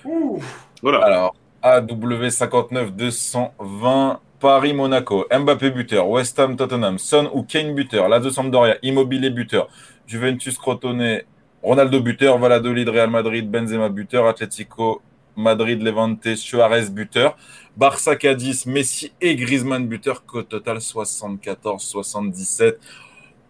[0.05, 0.39] Ouh.
[0.82, 0.99] Voilà.
[1.03, 8.32] Alors, AW59 220 Paris Monaco, Mbappé buteur, West Ham Tottenham, Son ou Kane buteur, Lazio
[8.32, 9.68] Sampdoria, Immobilier buteur,
[10.08, 11.24] Juventus Crotone,
[11.62, 15.02] Ronaldo buteur, Valladolid Real Madrid, Benzema buteur, Atlético
[15.36, 17.36] Madrid Levante, Suarez buteur,
[17.76, 22.80] Barça Cadiz, Messi et Griezmann buteur, qu'au total 74 77.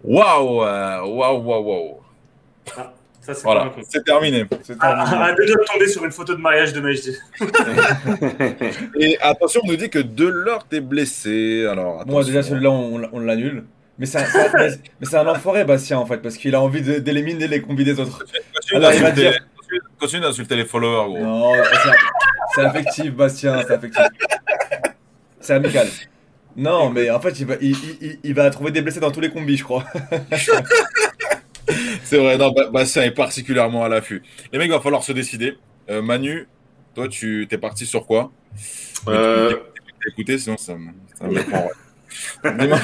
[0.04, 1.98] Waouh, euh, waouh, waouh, waouh.
[3.22, 4.46] Ça, c'est Voilà, c'est terminé.
[4.80, 5.26] Ah, terminé.
[5.30, 7.16] ah, de tomber sur une photo de mariage de Majdi.
[9.00, 11.66] Et attention, on nous dit que Delort est blessé.
[11.70, 13.66] Alors, Moi, déjà, celui-là, on, on l'annule.
[13.98, 14.70] Mais c'est un, un- mais-
[15.02, 18.00] mais c'est un enfoiré, Bastien, en fait, parce qu'il a envie d'éliminer les combis des
[18.00, 18.20] autres.
[18.20, 21.18] Continue Alors, il va d'insulter- dire- continue- Continue d'insulter les followers, gros.
[21.20, 21.90] Non, c'est
[22.56, 24.02] c'est affectif, Bastien, c'est affectif.
[25.42, 25.88] C'est amical.
[26.56, 29.20] Non, mais en fait, il va, il, il- il va trouver des blessés dans tous
[29.22, 29.84] les combis, je crois.
[32.10, 34.24] C'est vrai, non, Ba- Bastien est particulièrement à l'affût.
[34.52, 35.58] Les mecs, il va falloir se décider.
[35.92, 36.48] Euh, Manu,
[36.96, 38.32] toi, tu t'es parti sur quoi?
[39.08, 39.56] Euh,
[40.08, 41.36] écouté, sinon ça, me- ça me.
[42.60, 42.80] Dis-moi.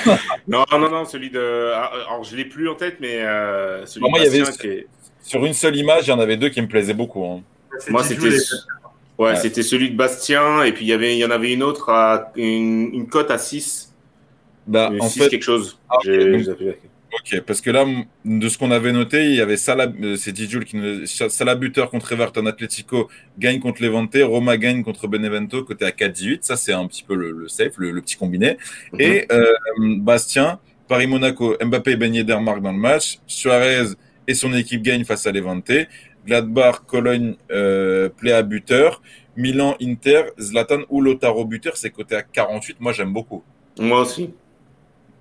[0.48, 1.72] non, non, non, celui de.
[1.74, 4.30] ah, Alors, je l'ai plus en tête, mais euh, celui Bah, moi, de il y
[4.30, 4.88] avait- Bastien qui est-
[5.24, 7.26] Sur une seule image, il y en avait deux qui me plaisaient beaucoup.
[7.26, 7.42] hein.
[7.90, 8.28] Moi, c'était.
[9.18, 9.36] Ouais, Ouais.
[9.38, 11.90] c'était celui de Bastien, et puis il y avait, il y en avait une autre
[11.90, 13.92] à une, une cote à 6.
[14.68, 15.80] Bah, Euh, en 6 fait, quelque chose.
[15.90, 16.78] Ah, donc-.
[17.14, 17.86] Ok, parce que là,
[18.26, 21.56] de ce qu'on avait noté, il y avait Salah, euh, c'est Dijoul qui nous, Salah
[21.56, 26.40] buteur contre Everton, Atletico gagne contre Levante, Roma gagne contre Benevento, côté à 4-18.
[26.42, 28.58] Ça, c'est un petit peu le, le safe, le, le petit combiné.
[28.94, 29.02] Mhm.
[29.02, 29.54] Et euh,
[30.00, 33.20] Bastien, Paris-Monaco, Mbappé et Ben Yedder marquent dans le match.
[33.28, 33.86] Suarez
[34.28, 35.72] et son équipe gagnent face à Levante.
[36.26, 39.02] Gladbach, Cologne, euh, Plea buteur.
[39.38, 42.78] Milan, Inter, Zlatan ou Lotaro buteur, c'est coté à 48.
[42.80, 43.44] Moi, j'aime beaucoup.
[43.78, 44.34] Moi aussi.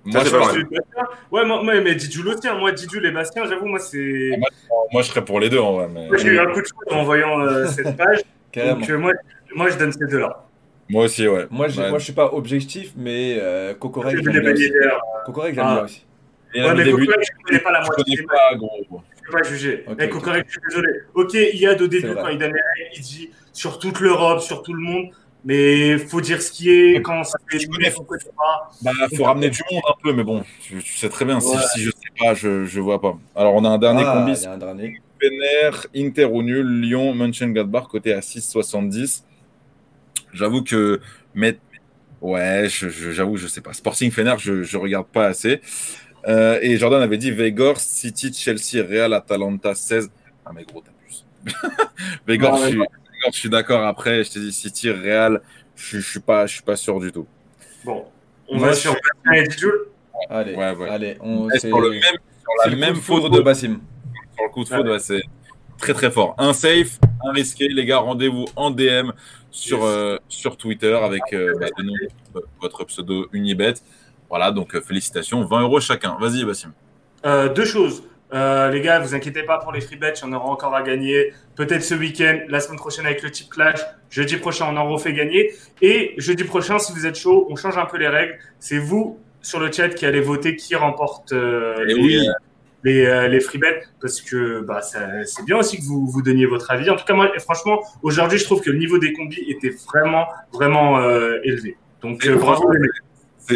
[0.05, 0.53] Moi, c'est je, pas pense- mal.
[0.55, 1.03] Celui de Bastien.
[1.31, 2.55] Ouais, moi, moi, mais Didjou le tient.
[2.57, 4.31] Moi, Didjou et Bastien, j'avoue, moi, c'est.
[4.33, 5.87] Ah, moi, je serais pour les deux, en vrai.
[5.91, 8.19] mais- Moi, j'ai eu un coup de foudre en voyant euh, cette page.
[8.51, 8.79] Carrément.
[8.79, 9.11] Donc, euh, moi,
[9.55, 10.43] moi, je donne ces deux-là.
[10.89, 11.47] Moi aussi, ouais.
[11.49, 11.89] Moi, je, Ouais.
[11.89, 14.71] moi, je suis pas objectif, mais euh, Kokorek, J'ai j'aime bien aussi.
[15.25, 15.73] Kokorek, j'aime Ah.
[15.75, 16.05] bien aussi.
[16.53, 18.37] Et Ouais, mais début, Cocorec, je connais pas la je moitié connais des matchs.
[18.51, 19.01] pas, gros.
[19.17, 19.83] Je peux pas juger.
[19.87, 20.09] Ok, Eh, ok.
[20.11, 20.89] Cocorec, je suis désolé.
[21.15, 22.59] Ok, il y a au début, quand il donnait,
[22.95, 25.05] il dit sur toute l'Europe, sur tout le monde.
[25.47, 27.93] Mais faut dire ce qui est quand ça fait Tu connais,
[28.81, 31.39] Bah, faut ramener du monde un peu, mais bon, tu, tu sais très bien.
[31.39, 31.61] Si, Ouais.
[31.73, 33.15] si je sais pas, je, je vois pas.
[33.35, 34.31] Alors, on a un dernier Ah, combi.
[34.39, 34.99] il y a un dernier.
[35.21, 39.23] Fener, Inter ou nul, Lyon, Mönchengladbach côté à 6,70.
[40.33, 40.99] J'avoue que
[41.33, 41.57] mais
[42.21, 43.73] ouais, je- je- j'avoue je sais pas.
[43.73, 45.61] Sporting Fener, je je regarde pas assez.
[46.27, 50.09] Euh, et Jordan avait dit Vegor, City, Chelsea, Real, Atalanta 16.
[50.45, 51.23] Ah mais gros t'abuses.
[52.27, 52.79] Vegor, je suis,
[53.31, 53.85] Je suis d'accord.
[53.85, 55.41] Après, je t'ai dit City, Real,
[55.75, 57.27] je, je suis pas je suis pas sûr du tout.
[57.83, 58.05] Bon,
[58.47, 58.95] on Moi, va sur
[59.33, 59.47] et.
[60.29, 60.89] Allez, Ouais, ouais.
[60.89, 63.79] allez, on c'est le même sur le même coup de foudre photo de Bassim.
[64.35, 65.21] sur le coup de foudre, ouais, c'est
[65.77, 66.35] très très fort.
[66.37, 69.11] Un safe, un risqué, les gars, rendez-vous en DM
[69.51, 69.85] sur, Yes.
[69.87, 71.93] euh, sur Twitter avec euh, bah, nom
[72.61, 73.73] votre pseudo Unibet.
[74.29, 76.17] Voilà, donc euh, félicitations, 20 euros chacun.
[76.19, 76.71] Vas-y, Bassim.
[77.25, 78.03] Euh, deux choses.
[78.33, 81.33] Euh, les gars, vous inquiétez pas pour les free bets, en aura encore à gagner.
[81.55, 83.79] Peut-être ce week-end, la semaine prochaine avec le Tip Clash.
[84.09, 85.53] Jeudi prochain, on en refait gagner.
[85.81, 88.37] Et jeudi prochain, si vous êtes chaud, on change un peu les règles.
[88.59, 92.27] C'est vous sur le chat qui allez voter qui remporte euh, Et les, oui.
[92.27, 92.31] euh,
[92.83, 96.47] les, euh, les free bets parce que bah, c'est bien aussi que vous, vous donniez
[96.47, 96.89] votre avis.
[96.89, 100.27] En tout cas, moi, franchement, aujourd'hui, je trouve que le niveau des combis était vraiment,
[100.51, 100.99] vraiment
[101.43, 101.77] élevé.
[102.01, 102.91] Donc, bravo les mecs.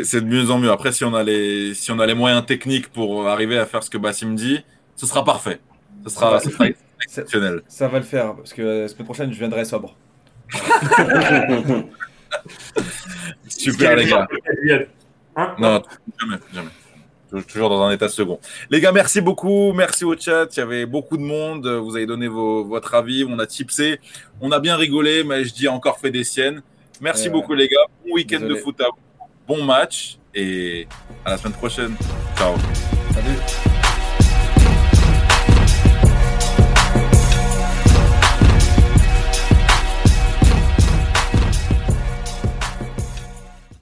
[0.04, 0.72] C'est de mieux en mieux.
[0.72, 3.84] Après, si on, a les, si on a les moyens techniques pour arriver à faire
[3.84, 4.64] ce que Bassim dit,
[4.96, 5.60] ce sera parfait.
[6.06, 6.66] Ce sera, ce sera
[7.04, 7.62] exceptionnel.
[7.68, 9.96] Ça va le faire parce que la semaine prochaine, je viendrai sobre.
[13.48, 14.28] Super, les gars.
[15.36, 15.82] Hein Non,
[16.20, 16.70] jamais, jamais.
[17.30, 18.40] Tou- Toujours dans un état second.
[18.70, 19.72] Les gars, merci beaucoup.
[19.74, 20.48] Merci au chat.
[20.56, 21.68] Il y avait beaucoup de monde.
[21.68, 23.26] Vous avez donné vos- votre avis.
[23.28, 24.00] On a tipsé.
[24.42, 26.62] On a bien rigolé, mais je dis encore fait des siennes.
[27.02, 27.78] Merci beaucoup, les gars.
[28.06, 28.98] Bon week-end de foot à vous.
[29.50, 30.20] Bon match.
[30.36, 30.88] Et
[31.26, 31.96] à la semaine prochaine.
[32.38, 32.54] Ciao.
[33.12, 33.79] Salut.